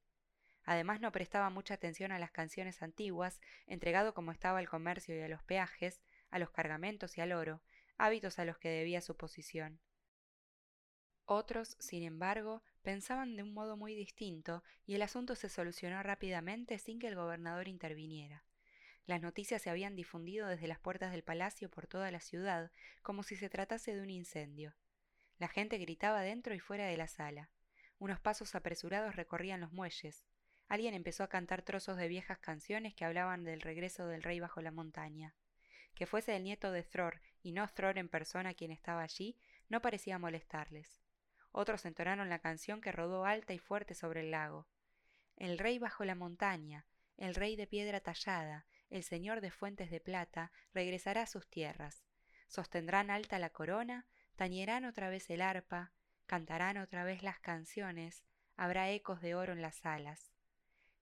Además 0.63 1.01
no 1.01 1.11
prestaba 1.11 1.51
mucha 1.51 1.75
atención 1.75 2.13
a 2.13 2.21
las 2.21 2.31
canciones 2.31 2.81
antiguas, 2.81 3.41
entregado 3.67 4.15
como 4.15 4.31
estaba 4.31 4.61
al 4.61 4.69
comercio 4.69 5.17
y 5.17 5.21
a 5.21 5.29
los 5.29 5.43
peajes, 5.43 6.01
a 6.31 6.39
los 6.39 6.51
cargamentos 6.51 7.19
y 7.19 7.23
al 7.23 7.33
oro, 7.33 7.61
hábitos 7.99 8.39
a 8.39 8.45
los 8.45 8.59
que 8.59 8.71
debía 8.71 9.01
su 9.01 9.17
posición. 9.17 9.81
Otros, 11.27 11.77
sin 11.79 12.03
embargo, 12.03 12.63
pensaban 12.83 13.37
de 13.37 13.43
un 13.43 13.55
modo 13.55 13.77
muy 13.77 13.95
distinto, 13.95 14.63
y 14.85 14.95
el 14.95 15.03
asunto 15.03 15.35
se 15.37 15.49
solucionó 15.49 16.03
rápidamente 16.03 16.79
sin 16.79 16.99
que 16.99 17.09
el 17.09 17.15
gobernador 17.15 17.67
interviniera. 17.67 18.45
Las 19.07 19.21
noticias 19.21 19.63
se 19.63 19.71
habían 19.71 19.97
difundido 19.97 20.49
desde 20.49 20.69
las 20.69 20.79
puertas 20.79 21.13
del 21.13 21.25
palacio 21.25 21.71
por 21.71 21.87
toda 21.87 22.11
la 22.11 22.21
ciudad, 22.21 22.73
como 23.03 23.23
si 23.23 23.37
se 23.37 23.49
tratase 23.49 23.95
de 23.95 24.03
un 24.03 24.11
incendio. 24.11 24.75
La 25.39 25.49
gente 25.49 25.79
gritaba 25.79 26.23
dentro 26.23 26.55
y 26.55 26.61
fuera 26.61 26.87
de 26.87 26.97
la 26.97 27.09
sala. 27.09 27.51
Unos 27.99 28.21
pasos 28.21 28.55
apresurados 28.55 29.17
recorrían 29.17 29.61
los 29.61 29.73
muelles. 29.73 30.25
Alguien 30.69 30.95
empezó 30.95 31.23
a 31.23 31.29
cantar 31.29 31.63
trozos 31.63 31.97
de 31.97 32.09
viejas 32.09 32.39
canciones 32.39 32.95
que 32.95 33.05
hablaban 33.05 33.45
del 33.45 33.61
regreso 33.61 34.07
del 34.07 34.23
rey 34.23 34.41
bajo 34.41 34.63
la 34.63 34.71
montaña. 34.71 35.35
Que 35.95 36.07
fuese 36.07 36.35
el 36.37 36.45
nieto 36.45 36.73
de 36.73 36.83
Thror 36.83 37.21
y 37.45 37.53
no 37.53 37.69
Thror 37.69 37.99
en 37.99 38.09
persona 38.09 38.55
quien 38.55 38.73
estaba 38.73 39.03
allí, 39.03 39.39
no 39.69 39.83
parecía 39.83 40.19
molestarles. 40.19 41.03
Otros 41.53 41.85
entonaron 41.85 42.31
la 42.31 42.41
canción 42.41 42.81
que 42.81 42.91
rodó 42.91 43.27
alta 43.27 43.53
y 43.53 43.59
fuerte 43.59 43.95
sobre 43.95 44.21
el 44.21 44.31
lago. 44.31 44.67
El 45.37 45.59
rey 45.59 45.79
bajo 45.79 46.05
la 46.05 46.15
montaña, 46.15 46.87
el 47.19 47.35
rey 47.35 47.55
de 47.55 47.67
piedra 47.67 48.01
tallada, 48.01 48.67
el 48.89 49.05
señor 49.05 49.43
de 49.43 49.51
fuentes 49.51 49.91
de 49.91 50.01
plata, 50.01 50.53
regresará 50.73 51.23
a 51.23 51.27
sus 51.27 51.49
tierras. 51.49 52.03
Sostendrán 52.49 53.11
alta 53.11 53.39
la 53.39 53.51
corona, 53.51 54.07
tañerán 54.37 54.87
otra 54.87 55.11
vez 55.11 55.29
el 55.29 55.43
arpa, 55.43 55.93
cantarán 56.27 56.79
otra 56.79 57.05
vez 57.05 57.23
las 57.23 57.41
canciones, 57.41 58.25
habrá 58.57 58.91
ecos 58.91 59.21
de 59.21 59.35
oro 59.35 59.53
en 59.53 59.61
las 59.61 59.85
alas. 59.85 60.33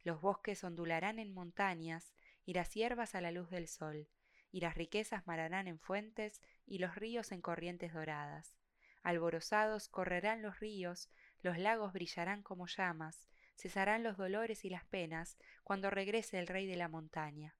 Los 0.02 0.20
bosques 0.20 0.64
ondularán 0.64 1.20
en 1.20 1.32
montañas, 1.32 2.12
y 2.44 2.54
las 2.54 2.74
hierbas 2.74 3.14
a 3.14 3.20
la 3.20 3.30
luz 3.30 3.48
del 3.50 3.68
sol, 3.68 4.08
y 4.52 4.60
las 4.60 4.76
riquezas 4.76 5.26
mararán 5.26 5.66
en 5.66 5.80
fuentes, 5.80 6.40
y 6.66 6.78
los 6.78 6.94
ríos 6.94 7.32
en 7.32 7.42
corrientes 7.42 7.92
doradas. 7.92 8.56
Alborozados 9.02 9.88
correrán 9.88 10.42
los 10.42 10.60
ríos, 10.60 11.10
los 11.40 11.58
lagos 11.58 11.92
brillarán 11.92 12.44
como 12.44 12.68
llamas, 12.68 13.26
cesarán 13.56 14.04
los 14.04 14.16
dolores 14.16 14.64
y 14.64 14.70
las 14.70 14.84
penas 14.84 15.36
cuando 15.64 15.90
regrese 15.90 16.38
el 16.38 16.46
rey 16.46 16.66
de 16.68 16.76
la 16.76 16.88
montaña. 16.88 17.56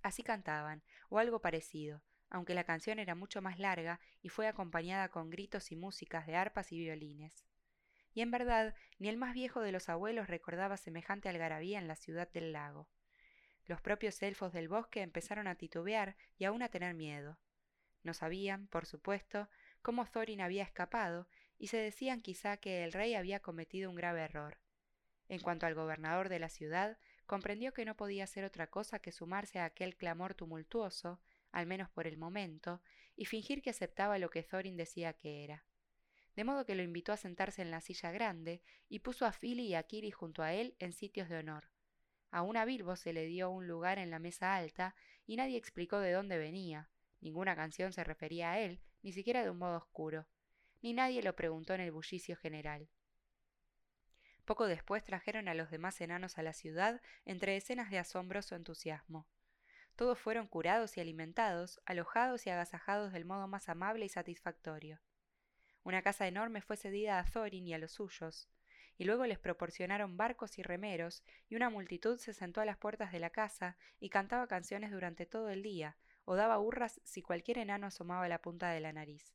Así 0.00 0.22
cantaban, 0.22 0.82
o 1.10 1.18
algo 1.18 1.42
parecido, 1.42 2.02
aunque 2.30 2.54
la 2.54 2.64
canción 2.64 2.98
era 2.98 3.14
mucho 3.14 3.42
más 3.42 3.58
larga 3.58 4.00
y 4.22 4.30
fue 4.30 4.48
acompañada 4.48 5.10
con 5.10 5.28
gritos 5.28 5.70
y 5.70 5.76
músicas 5.76 6.26
de 6.26 6.36
arpas 6.36 6.72
y 6.72 6.78
violines 6.78 7.44
y 8.14 8.20
en 8.20 8.30
verdad 8.30 8.74
ni 8.98 9.08
el 9.08 9.16
más 9.16 9.34
viejo 9.34 9.60
de 9.60 9.72
los 9.72 9.88
abuelos 9.88 10.28
recordaba 10.28 10.76
semejante 10.76 11.28
algarabía 11.28 11.78
en 11.78 11.88
la 11.88 11.96
ciudad 11.96 12.30
del 12.30 12.52
lago. 12.52 12.88
Los 13.66 13.80
propios 13.80 14.22
elfos 14.22 14.52
del 14.52 14.68
bosque 14.68 15.02
empezaron 15.02 15.46
a 15.46 15.54
titubear 15.54 16.16
y 16.36 16.44
aún 16.44 16.62
a 16.62 16.68
tener 16.68 16.94
miedo. 16.94 17.38
No 18.02 18.14
sabían, 18.14 18.66
por 18.66 18.86
supuesto, 18.86 19.48
cómo 19.82 20.04
Thorin 20.06 20.40
había 20.40 20.64
escapado, 20.64 21.28
y 21.58 21.68
se 21.68 21.76
decían 21.76 22.20
quizá 22.20 22.56
que 22.56 22.82
el 22.82 22.92
rey 22.92 23.14
había 23.14 23.40
cometido 23.40 23.88
un 23.88 23.96
grave 23.96 24.22
error. 24.22 24.58
En 25.28 25.40
cuanto 25.40 25.66
al 25.66 25.74
gobernador 25.74 26.28
de 26.28 26.40
la 26.40 26.48
ciudad, 26.48 26.98
comprendió 27.26 27.72
que 27.72 27.84
no 27.84 27.96
podía 27.96 28.24
hacer 28.24 28.44
otra 28.44 28.66
cosa 28.66 28.98
que 28.98 29.12
sumarse 29.12 29.60
a 29.60 29.66
aquel 29.66 29.96
clamor 29.96 30.34
tumultuoso, 30.34 31.20
al 31.52 31.66
menos 31.66 31.88
por 31.90 32.06
el 32.06 32.16
momento, 32.16 32.82
y 33.14 33.26
fingir 33.26 33.62
que 33.62 33.70
aceptaba 33.70 34.18
lo 34.18 34.30
que 34.30 34.42
Thorin 34.42 34.76
decía 34.76 35.12
que 35.12 35.44
era 35.44 35.64
de 36.34 36.44
modo 36.44 36.64
que 36.64 36.74
lo 36.74 36.82
invitó 36.82 37.12
a 37.12 37.16
sentarse 37.16 37.62
en 37.62 37.70
la 37.70 37.80
silla 37.80 38.10
grande 38.10 38.62
y 38.88 39.00
puso 39.00 39.26
a 39.26 39.32
Philly 39.32 39.66
y 39.66 39.74
a 39.74 39.82
Kiri 39.82 40.10
junto 40.10 40.42
a 40.42 40.54
él 40.54 40.74
en 40.78 40.92
sitios 40.92 41.28
de 41.28 41.38
honor. 41.38 41.71
A 42.32 42.64
Bilbo 42.64 42.96
se 42.96 43.12
le 43.12 43.26
dio 43.26 43.50
un 43.50 43.68
lugar 43.68 43.98
en 43.98 44.10
la 44.10 44.18
mesa 44.18 44.56
alta 44.56 44.94
y 45.26 45.36
nadie 45.36 45.58
explicó 45.58 45.98
de 45.98 46.12
dónde 46.12 46.38
venía. 46.38 46.88
Ninguna 47.20 47.54
canción 47.54 47.92
se 47.92 48.04
refería 48.04 48.52
a 48.52 48.58
él, 48.58 48.80
ni 49.02 49.12
siquiera 49.12 49.44
de 49.44 49.50
un 49.50 49.58
modo 49.58 49.76
oscuro. 49.76 50.26
Ni 50.80 50.94
nadie 50.94 51.22
lo 51.22 51.36
preguntó 51.36 51.74
en 51.74 51.82
el 51.82 51.92
bullicio 51.92 52.34
general. 52.36 52.88
Poco 54.46 54.66
después 54.66 55.04
trajeron 55.04 55.46
a 55.46 55.54
los 55.54 55.70
demás 55.70 56.00
enanos 56.00 56.38
a 56.38 56.42
la 56.42 56.54
ciudad 56.54 57.02
entre 57.26 57.56
escenas 57.56 57.90
de 57.90 57.98
asombroso 57.98 58.56
entusiasmo. 58.56 59.28
Todos 59.94 60.18
fueron 60.18 60.48
curados 60.48 60.96
y 60.96 61.00
alimentados, 61.00 61.82
alojados 61.84 62.46
y 62.46 62.50
agasajados 62.50 63.12
del 63.12 63.26
modo 63.26 63.46
más 63.46 63.68
amable 63.68 64.06
y 64.06 64.08
satisfactorio. 64.08 65.00
Una 65.84 66.00
casa 66.00 66.26
enorme 66.26 66.62
fue 66.62 66.78
cedida 66.78 67.18
a 67.18 67.24
Thorin 67.24 67.68
y 67.68 67.74
a 67.74 67.78
los 67.78 67.92
suyos, 67.92 68.48
y 69.02 69.04
luego 69.04 69.26
les 69.26 69.40
proporcionaron 69.40 70.16
barcos 70.16 70.60
y 70.60 70.62
remeros, 70.62 71.24
y 71.48 71.56
una 71.56 71.70
multitud 71.70 72.18
se 72.18 72.32
sentó 72.32 72.60
a 72.60 72.64
las 72.64 72.76
puertas 72.76 73.10
de 73.10 73.18
la 73.18 73.30
casa 73.30 73.76
y 73.98 74.10
cantaba 74.10 74.46
canciones 74.46 74.92
durante 74.92 75.26
todo 75.26 75.48
el 75.48 75.64
día, 75.64 75.96
o 76.24 76.36
daba 76.36 76.60
hurras 76.60 77.00
si 77.02 77.20
cualquier 77.20 77.58
enano 77.58 77.88
asomaba 77.88 78.28
la 78.28 78.40
punta 78.40 78.70
de 78.70 78.78
la 78.78 78.92
nariz. 78.92 79.34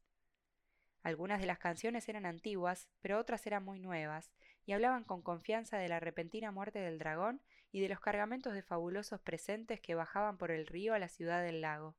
Algunas 1.04 1.42
de 1.42 1.48
las 1.48 1.60
canciones 1.60 2.08
eran 2.08 2.26
antiguas, 2.26 2.88
pero 3.02 3.20
otras 3.20 3.46
eran 3.46 3.66
muy 3.66 3.82
nuevas, 3.82 4.32
y 4.66 4.72
hablaban 4.72 5.04
con 5.04 5.22
confianza 5.22 5.78
de 5.78 5.90
la 5.90 6.00
repentina 6.00 6.50
muerte 6.54 6.80
del 6.80 6.98
dragón 6.98 7.42
y 7.74 7.82
de 7.82 7.90
los 7.90 8.00
cargamentos 8.00 8.54
de 8.54 8.64
fabulosos 8.64 9.20
presentes 9.20 9.82
que 9.82 9.96
bajaban 9.96 10.38
por 10.38 10.50
el 10.50 10.66
río 10.66 10.94
a 10.94 11.00
la 11.00 11.10
ciudad 11.10 11.44
del 11.44 11.60
lago. 11.60 11.98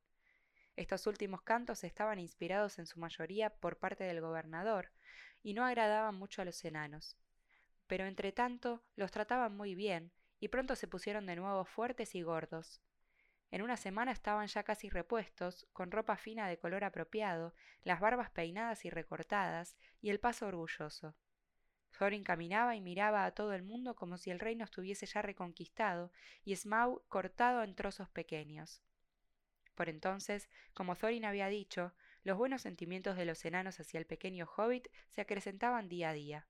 Estos 0.77 1.07
últimos 1.07 1.43
cantos 1.43 1.85
estaban 1.85 2.19
inspirados 2.19 2.79
en 2.79 2.87
su 2.87 2.99
mayoría 2.99 3.51
por 3.51 3.77
parte 3.77 4.05
del 4.05 4.23
gobernador, 4.23 4.91
y 5.43 5.53
no 5.53 5.67
agradaban 5.67 6.15
mucho 6.15 6.41
a 6.41 6.47
los 6.47 6.65
enanos. 6.65 7.19
Pero 7.88 8.07
entre 8.07 8.31
tanto 8.31 8.85
los 8.94 9.11
trataban 9.11 9.57
muy 9.57 9.74
bien, 9.74 10.12
y 10.38 10.48
pronto 10.48 10.77
se 10.77 10.87
pusieron 10.87 11.27
de 11.27 11.35
nuevo 11.35 11.64
fuertes 11.64 12.14
y 12.14 12.22
gordos. 12.22 12.81
En 13.51 13.62
una 13.62 13.77
semana 13.77 14.12
estaban 14.12 14.46
ya 14.46 14.62
casi 14.62 14.90
repuestos, 14.90 15.66
con 15.72 15.90
ropa 15.90 16.16
fina 16.16 16.48
de 16.48 16.59
color 16.59 16.85
apropiado, 16.85 17.55
las 17.83 17.98
barbas 17.98 18.31
peinadas 18.31 18.85
y 18.85 18.90
recortadas, 18.90 19.77
y 20.01 20.11
el 20.11 20.20
paso 20.20 20.46
orgulloso. 20.46 21.16
Thorin 21.98 22.22
caminaba 22.22 22.77
y 22.77 22.81
miraba 22.81 23.24
a 23.24 23.33
todo 23.33 23.55
el 23.55 23.62
mundo 23.62 23.96
como 23.96 24.18
si 24.18 24.31
el 24.31 24.38
reino 24.38 24.64
estuviese 24.64 25.07
ya 25.07 25.22
reconquistado 25.22 26.12
y 26.44 26.55
Smaug 26.55 27.03
cortado 27.09 27.62
en 27.64 27.74
trozos 27.74 28.11
pequeños. 28.11 28.83
Por 29.74 29.88
entonces, 29.88 30.48
como 30.74 30.96
Thorin 30.96 31.24
había 31.24 31.48
dicho, 31.48 31.94
los 32.24 32.37
buenos 32.37 32.62
sentimientos 32.62 33.16
de 33.16 33.24
los 33.24 33.42
enanos 33.44 33.81
hacia 33.81 33.98
el 33.98 34.07
pequeño 34.07 34.46
hobbit 34.57 34.88
se 35.09 35.22
acrecentaban 35.22 35.88
día 35.88 36.11
a 36.11 36.12
día. 36.12 36.46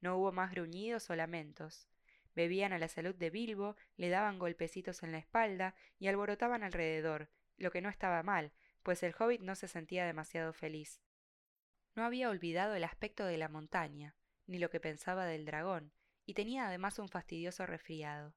No 0.00 0.16
hubo 0.16 0.32
más 0.32 0.52
gruñidos 0.52 1.10
o 1.10 1.16
lamentos. 1.16 1.88
Bebían 2.34 2.72
a 2.72 2.78
la 2.78 2.88
salud 2.88 3.14
de 3.14 3.30
Bilbo, 3.30 3.76
le 3.96 4.08
daban 4.08 4.38
golpecitos 4.38 5.02
en 5.02 5.12
la 5.12 5.18
espalda 5.18 5.74
y 5.98 6.06
alborotaban 6.06 6.62
alrededor, 6.62 7.30
lo 7.56 7.70
que 7.70 7.80
no 7.80 7.88
estaba 7.88 8.22
mal, 8.22 8.52
pues 8.82 9.02
el 9.02 9.14
hobbit 9.18 9.40
no 9.40 9.54
se 9.54 9.68
sentía 9.68 10.06
demasiado 10.06 10.52
feliz. 10.52 11.00
No 11.94 12.04
había 12.04 12.30
olvidado 12.30 12.74
el 12.74 12.84
aspecto 12.84 13.24
de 13.24 13.38
la 13.38 13.48
montaña, 13.48 14.14
ni 14.46 14.58
lo 14.58 14.70
que 14.70 14.78
pensaba 14.78 15.26
del 15.26 15.44
dragón, 15.44 15.92
y 16.26 16.34
tenía 16.34 16.68
además 16.68 16.98
un 16.98 17.08
fastidioso 17.08 17.66
resfriado. 17.66 18.34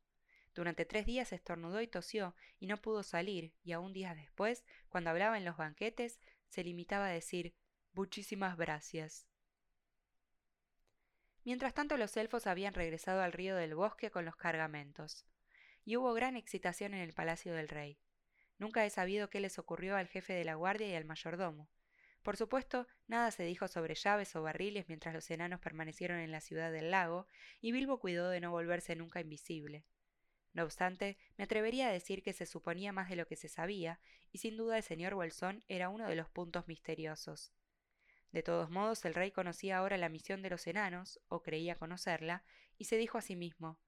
Durante 0.53 0.83
tres 0.85 1.05
días 1.05 1.31
estornudó 1.31 1.81
y 1.81 1.87
tosió 1.87 2.35
y 2.59 2.67
no 2.67 2.81
pudo 2.81 3.03
salir, 3.03 3.53
y 3.63 3.71
aún 3.71 3.93
días 3.93 4.15
después, 4.15 4.65
cuando 4.89 5.11
hablaba 5.11 5.37
en 5.37 5.45
los 5.45 5.57
banquetes, 5.57 6.19
se 6.49 6.63
limitaba 6.63 7.05
a 7.05 7.11
decir 7.11 7.55
muchísimas 7.93 8.57
gracias. 8.57 9.30
Mientras 11.43 11.73
tanto 11.73 11.97
los 11.97 12.15
elfos 12.17 12.45
habían 12.45 12.73
regresado 12.73 13.21
al 13.21 13.33
río 13.33 13.55
del 13.55 13.73
bosque 13.73 14.11
con 14.11 14.25
los 14.25 14.35
cargamentos, 14.35 15.25
y 15.83 15.97
hubo 15.97 16.13
gran 16.13 16.35
excitación 16.35 16.93
en 16.93 17.01
el 17.01 17.13
palacio 17.13 17.53
del 17.53 17.67
rey. 17.67 17.99
Nunca 18.59 18.85
he 18.85 18.89
sabido 18.91 19.29
qué 19.29 19.39
les 19.39 19.57
ocurrió 19.57 19.95
al 19.95 20.07
jefe 20.07 20.33
de 20.33 20.45
la 20.45 20.53
guardia 20.53 20.87
y 20.87 20.93
al 20.93 21.05
mayordomo. 21.05 21.67
Por 22.21 22.37
supuesto, 22.37 22.85
nada 23.07 23.31
se 23.31 23.43
dijo 23.43 23.67
sobre 23.67 23.95
llaves 23.95 24.35
o 24.35 24.43
barriles 24.43 24.87
mientras 24.87 25.15
los 25.15 25.31
enanos 25.31 25.59
permanecieron 25.59 26.19
en 26.19 26.31
la 26.31 26.41
ciudad 26.41 26.71
del 26.71 26.91
lago, 26.91 27.25
y 27.59 27.71
Bilbo 27.71 27.99
cuidó 27.99 28.29
de 28.29 28.39
no 28.39 28.51
volverse 28.51 28.95
nunca 28.95 29.19
invisible. 29.19 29.85
No 30.53 30.63
obstante, 30.63 31.17
me 31.37 31.45
atrevería 31.45 31.87
a 31.87 31.91
decir 31.91 32.21
que 32.21 32.33
se 32.33 32.45
suponía 32.45 32.91
más 32.91 33.09
de 33.09 33.15
lo 33.15 33.25
que 33.25 33.35
se 33.35 33.47
sabía, 33.47 33.99
y 34.31 34.37
sin 34.37 34.57
duda 34.57 34.77
el 34.77 34.83
señor 34.83 35.15
Bolsón 35.15 35.63
era 35.67 35.89
uno 35.89 36.07
de 36.07 36.15
los 36.15 36.29
puntos 36.29 36.67
misteriosos. 36.67 37.51
De 38.31 38.43
todos 38.43 38.69
modos, 38.69 39.03
el 39.05 39.13
rey 39.13 39.31
conocía 39.31 39.77
ahora 39.77 39.97
la 39.97 40.09
misión 40.09 40.41
de 40.41 40.49
los 40.49 40.65
enanos, 40.67 41.19
o 41.27 41.41
creía 41.41 41.75
conocerla, 41.75 42.43
y 42.77 42.85
se 42.85 42.97
dijo 42.97 43.17
a 43.17 43.21
sí 43.21 43.35
mismo 43.35 43.79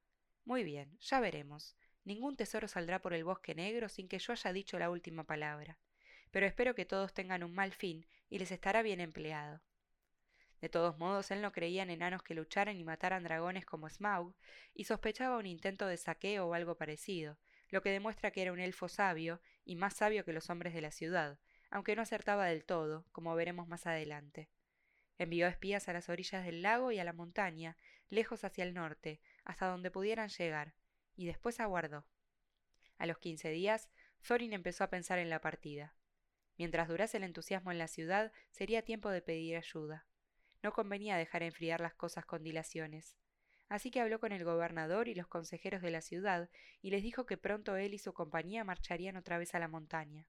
Muy 0.44 0.64
bien, 0.64 0.98
ya 1.00 1.20
veremos. 1.20 1.78
Ningún 2.04 2.36
tesoro 2.36 2.68
saldrá 2.68 3.02
por 3.02 3.14
el 3.14 3.24
bosque 3.24 3.56
negro 3.56 3.88
sin 3.88 4.10
que 4.10 4.20
yo 4.20 4.34
haya 4.34 4.52
dicho 4.52 4.78
la 4.78 4.90
última 4.90 5.24
palabra. 5.24 5.80
Pero 6.32 6.46
espero 6.46 6.76
que 6.76 6.86
todos 6.86 7.14
tengan 7.14 7.44
un 7.44 7.54
mal 7.54 7.72
fin 7.72 8.06
y 8.30 8.40
les 8.40 8.52
estará 8.52 8.82
bien 8.82 9.00
empleado. 9.00 9.62
De 10.60 10.70
todos 10.70 10.98
modos, 10.98 11.30
él 11.32 11.42
no 11.42 11.52
creía 11.52 11.84
en 11.84 11.90
enanos 11.90 12.24
que 12.24 12.34
lucharan 12.34 12.78
y 12.78 12.84
mataran 12.84 13.24
dragones 13.24 13.66
como 13.66 13.90
Smaug, 13.90 14.34
y 14.74 14.86
sospechaba 14.86 15.38
un 15.38 15.46
intento 15.46 15.88
de 15.88 15.98
saqueo 15.98 16.48
o 16.48 16.54
algo 16.54 16.76
parecido, 16.76 17.38
lo 17.70 17.82
que 17.82 17.92
demuestra 17.92 18.32
que 18.32 18.42
era 18.42 18.54
un 18.54 18.60
elfo 18.60 18.88
sabio, 18.88 19.42
y 19.66 19.76
más 19.76 19.94
sabio 19.96 20.24
que 20.24 20.34
los 20.34 20.50
hombres 20.50 20.74
de 20.74 20.82
la 20.82 20.92
ciudad, 20.92 21.38
aunque 21.74 21.96
no 21.96 22.04
acertaba 22.04 22.46
del 22.46 22.66
todo, 22.66 23.04
como 23.12 23.34
veremos 23.34 23.68
más 23.68 23.88
adelante. 23.88 24.48
Envió 25.18 25.48
espías 25.48 25.90
a 25.90 25.94
las 25.94 26.08
orillas 26.08 26.46
del 26.46 26.62
lago 26.62 26.92
y 26.92 27.00
a 27.00 27.04
la 27.04 27.14
montaña, 27.14 27.78
lejos 28.10 28.44
hacia 28.44 28.64
el 28.64 28.76
norte, 28.76 29.20
hasta 29.44 29.66
donde 29.66 29.90
pudieran 29.90 30.30
llegar, 30.30 30.76
y 31.16 31.26
después 31.26 31.60
aguardó. 31.60 32.06
A 33.00 33.08
los 33.08 33.18
quince 33.18 33.50
días, 33.50 33.90
Thorin 34.22 34.54
empezó 34.54 34.84
a 34.84 34.92
pensar 34.92 35.18
en 35.18 35.32
la 35.32 35.42
partida. 35.42 35.96
Mientras 36.60 36.88
durase 36.88 37.18
el 37.18 37.24
entusiasmo 37.24 37.72
en 37.72 37.80
la 37.80 37.88
ciudad, 37.88 38.32
sería 38.52 38.84
tiempo 38.84 39.10
de 39.10 39.24
pedir 39.24 39.58
ayuda. 39.58 40.06
No 40.62 40.74
convenía 40.74 41.18
dejar 41.18 41.42
enfriar 41.42 41.82
las 41.82 41.96
cosas 41.96 42.24
con 42.24 42.44
dilaciones. 42.44 43.18
Así 43.68 43.90
que 43.90 44.00
habló 44.00 44.20
con 44.20 44.32
el 44.32 44.44
gobernador 44.44 45.08
y 45.08 45.16
los 45.16 45.26
consejeros 45.26 45.82
de 45.82 45.90
la 45.90 46.02
ciudad 46.02 46.52
y 46.84 46.92
les 46.92 47.02
dijo 47.02 47.26
que 47.26 47.38
pronto 47.38 47.78
él 47.78 47.96
y 47.96 47.98
su 47.98 48.14
compañía 48.14 48.64
marcharían 48.64 49.18
otra 49.18 49.40
vez 49.40 49.56
a 49.56 49.60
la 49.60 49.68
montaña. 49.68 50.28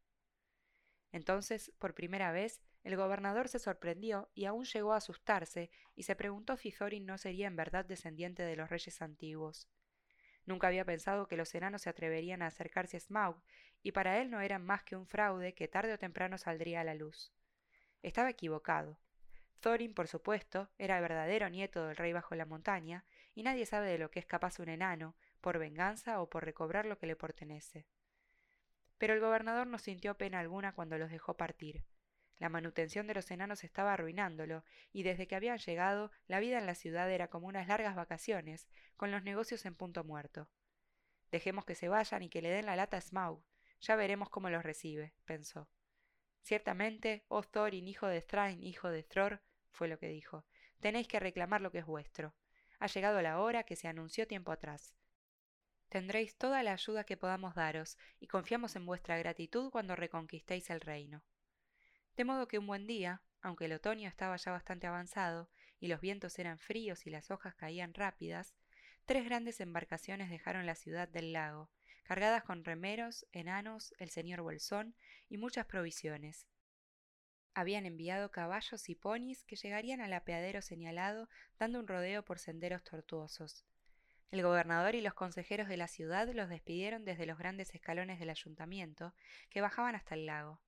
Entonces, 1.14 1.70
por 1.78 1.94
primera 1.94 2.32
vez, 2.32 2.60
el 2.82 2.96
gobernador 2.96 3.46
se 3.46 3.60
sorprendió 3.60 4.28
y 4.34 4.46
aún 4.46 4.64
llegó 4.64 4.94
a 4.94 4.96
asustarse 4.96 5.70
y 5.94 6.02
se 6.02 6.16
preguntó 6.16 6.56
si 6.56 6.72
Thorin 6.72 7.06
no 7.06 7.18
sería 7.18 7.46
en 7.46 7.54
verdad 7.54 7.84
descendiente 7.84 8.42
de 8.42 8.56
los 8.56 8.68
reyes 8.68 9.00
antiguos. 9.00 9.68
Nunca 10.44 10.66
había 10.66 10.84
pensado 10.84 11.28
que 11.28 11.36
los 11.36 11.54
enanos 11.54 11.82
se 11.82 11.90
atreverían 11.90 12.42
a 12.42 12.48
acercarse 12.48 12.96
a 12.96 13.00
Smaug, 13.00 13.40
y 13.80 13.92
para 13.92 14.20
él 14.20 14.28
no 14.28 14.40
eran 14.40 14.64
más 14.64 14.82
que 14.82 14.96
un 14.96 15.06
fraude 15.06 15.54
que 15.54 15.68
tarde 15.68 15.92
o 15.92 15.98
temprano 16.00 16.36
saldría 16.36 16.80
a 16.80 16.84
la 16.84 16.96
luz. 16.96 17.32
Estaba 18.02 18.30
equivocado. 18.30 18.98
Thorin, 19.60 19.94
por 19.94 20.08
supuesto, 20.08 20.68
era 20.78 20.96
el 20.96 21.02
verdadero 21.02 21.48
nieto 21.48 21.86
del 21.86 21.96
rey 21.96 22.12
bajo 22.12 22.34
la 22.34 22.44
montaña, 22.44 23.04
y 23.36 23.44
nadie 23.44 23.66
sabe 23.66 23.88
de 23.88 23.98
lo 23.98 24.10
que 24.10 24.18
es 24.18 24.26
capaz 24.26 24.58
un 24.58 24.68
enano, 24.68 25.14
por 25.40 25.60
venganza 25.60 26.20
o 26.20 26.28
por 26.28 26.44
recobrar 26.44 26.86
lo 26.86 26.98
que 26.98 27.06
le 27.06 27.14
pertenece 27.14 27.86
pero 29.04 29.12
el 29.12 29.20
gobernador 29.20 29.66
no 29.66 29.78
sintió 29.78 30.16
pena 30.16 30.40
alguna 30.40 30.72
cuando 30.72 30.96
los 30.96 31.10
dejó 31.10 31.36
partir. 31.36 31.84
La 32.38 32.48
manutención 32.48 33.06
de 33.06 33.12
los 33.12 33.30
enanos 33.30 33.62
estaba 33.62 33.92
arruinándolo, 33.92 34.64
y 34.94 35.02
desde 35.02 35.26
que 35.26 35.36
habían 35.36 35.58
llegado, 35.58 36.10
la 36.26 36.40
vida 36.40 36.56
en 36.56 36.64
la 36.64 36.74
ciudad 36.74 37.10
era 37.10 37.28
como 37.28 37.46
unas 37.46 37.68
largas 37.68 37.96
vacaciones, 37.96 38.66
con 38.96 39.10
los 39.10 39.22
negocios 39.22 39.66
en 39.66 39.74
punto 39.74 40.04
muerto. 40.04 40.48
Dejemos 41.30 41.66
que 41.66 41.74
se 41.74 41.90
vayan 41.90 42.22
y 42.22 42.30
que 42.30 42.40
le 42.40 42.48
den 42.48 42.64
la 42.64 42.76
lata 42.76 42.96
a 42.96 43.02
Smaug. 43.02 43.44
Ya 43.82 43.94
veremos 43.94 44.30
cómo 44.30 44.48
los 44.48 44.62
recibe, 44.62 45.12
pensó. 45.26 45.68
Ciertamente, 46.40 47.26
oh 47.28 47.42
Thorin, 47.42 47.86
hijo 47.86 48.06
de 48.06 48.22
Thrain, 48.22 48.62
hijo 48.62 48.88
de 48.88 49.02
Thror, 49.02 49.42
fue 49.70 49.86
lo 49.86 49.98
que 49.98 50.08
dijo, 50.08 50.46
tenéis 50.80 51.08
que 51.08 51.20
reclamar 51.20 51.60
lo 51.60 51.70
que 51.70 51.80
es 51.80 51.86
vuestro. 51.86 52.34
Ha 52.78 52.86
llegado 52.86 53.20
la 53.20 53.38
hora 53.38 53.64
que 53.64 53.76
se 53.76 53.86
anunció 53.86 54.26
tiempo 54.26 54.50
atrás. 54.50 54.96
Tendréis 55.94 56.36
toda 56.36 56.64
la 56.64 56.72
ayuda 56.72 57.04
que 57.04 57.16
podamos 57.16 57.54
daros, 57.54 57.96
y 58.18 58.26
confiamos 58.26 58.74
en 58.74 58.84
vuestra 58.84 59.16
gratitud 59.16 59.70
cuando 59.70 59.94
reconquistéis 59.94 60.68
el 60.70 60.80
reino. 60.80 61.22
De 62.16 62.24
modo 62.24 62.48
que 62.48 62.58
un 62.58 62.66
buen 62.66 62.88
día, 62.88 63.22
aunque 63.42 63.66
el 63.66 63.74
otoño 63.74 64.08
estaba 64.08 64.34
ya 64.34 64.50
bastante 64.50 64.88
avanzado, 64.88 65.48
y 65.78 65.86
los 65.86 66.00
vientos 66.00 66.36
eran 66.40 66.58
fríos 66.58 67.06
y 67.06 67.10
las 67.10 67.30
hojas 67.30 67.54
caían 67.54 67.94
rápidas, 67.94 68.56
tres 69.04 69.24
grandes 69.24 69.60
embarcaciones 69.60 70.30
dejaron 70.30 70.66
la 70.66 70.74
ciudad 70.74 71.06
del 71.06 71.32
lago, 71.32 71.70
cargadas 72.02 72.42
con 72.42 72.64
remeros, 72.64 73.24
enanos, 73.30 73.94
el 74.00 74.10
señor 74.10 74.40
Bolsón 74.40 74.96
y 75.28 75.38
muchas 75.38 75.66
provisiones. 75.66 76.48
Habían 77.54 77.86
enviado 77.86 78.32
caballos 78.32 78.88
y 78.88 78.96
ponis 78.96 79.44
que 79.44 79.54
llegarían 79.54 80.00
al 80.00 80.12
apeadero 80.12 80.60
señalado 80.60 81.28
dando 81.56 81.78
un 81.78 81.86
rodeo 81.86 82.24
por 82.24 82.40
senderos 82.40 82.82
tortuosos. 82.82 83.64
El 84.34 84.42
gobernador 84.42 84.96
y 84.96 85.00
los 85.00 85.14
consejeros 85.14 85.68
de 85.68 85.76
la 85.76 85.86
ciudad 85.86 86.28
los 86.34 86.48
despidieron 86.48 87.04
desde 87.04 87.24
los 87.24 87.38
grandes 87.38 87.72
escalones 87.72 88.18
del 88.18 88.30
ayuntamiento, 88.30 89.14
que 89.48 89.60
bajaban 89.60 89.94
hasta 89.94 90.16
el 90.16 90.26
lago. 90.26 90.60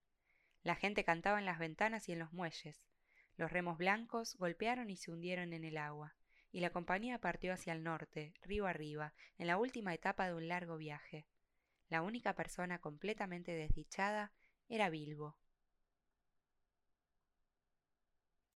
La 0.63 0.77
gente 0.77 1.03
cantaba 1.03 1.41
en 1.41 1.47
las 1.47 1.59
ventanas 1.59 2.09
y 2.09 2.13
en 2.13 2.21
los 2.21 2.33
muelles. 2.33 2.87
Los 3.37 3.51
remos 3.51 3.77
blancos 3.77 4.37
golpearon 4.37 4.89
y 4.89 4.97
se 4.97 5.11
hundieron 5.11 5.53
en 5.53 5.65
el 5.65 5.79
agua, 5.79 6.15
y 6.53 6.61
la 6.61 6.71
compañía 6.71 7.19
partió 7.19 7.53
hacia 7.53 7.73
el 7.73 7.83
norte, 7.83 8.35
río 8.41 8.69
arriba, 8.69 9.15
en 9.37 9.49
la 9.49 9.57
última 9.57 9.93
etapa 9.93 10.29
de 10.29 10.35
un 10.35 10.47
largo 10.47 10.77
viaje. 10.77 11.27
La 11.89 12.03
única 12.03 12.37
persona 12.37 12.79
completamente 12.79 13.51
desdichada 13.51 14.31
era 14.69 14.91
Bilbo. 14.91 15.37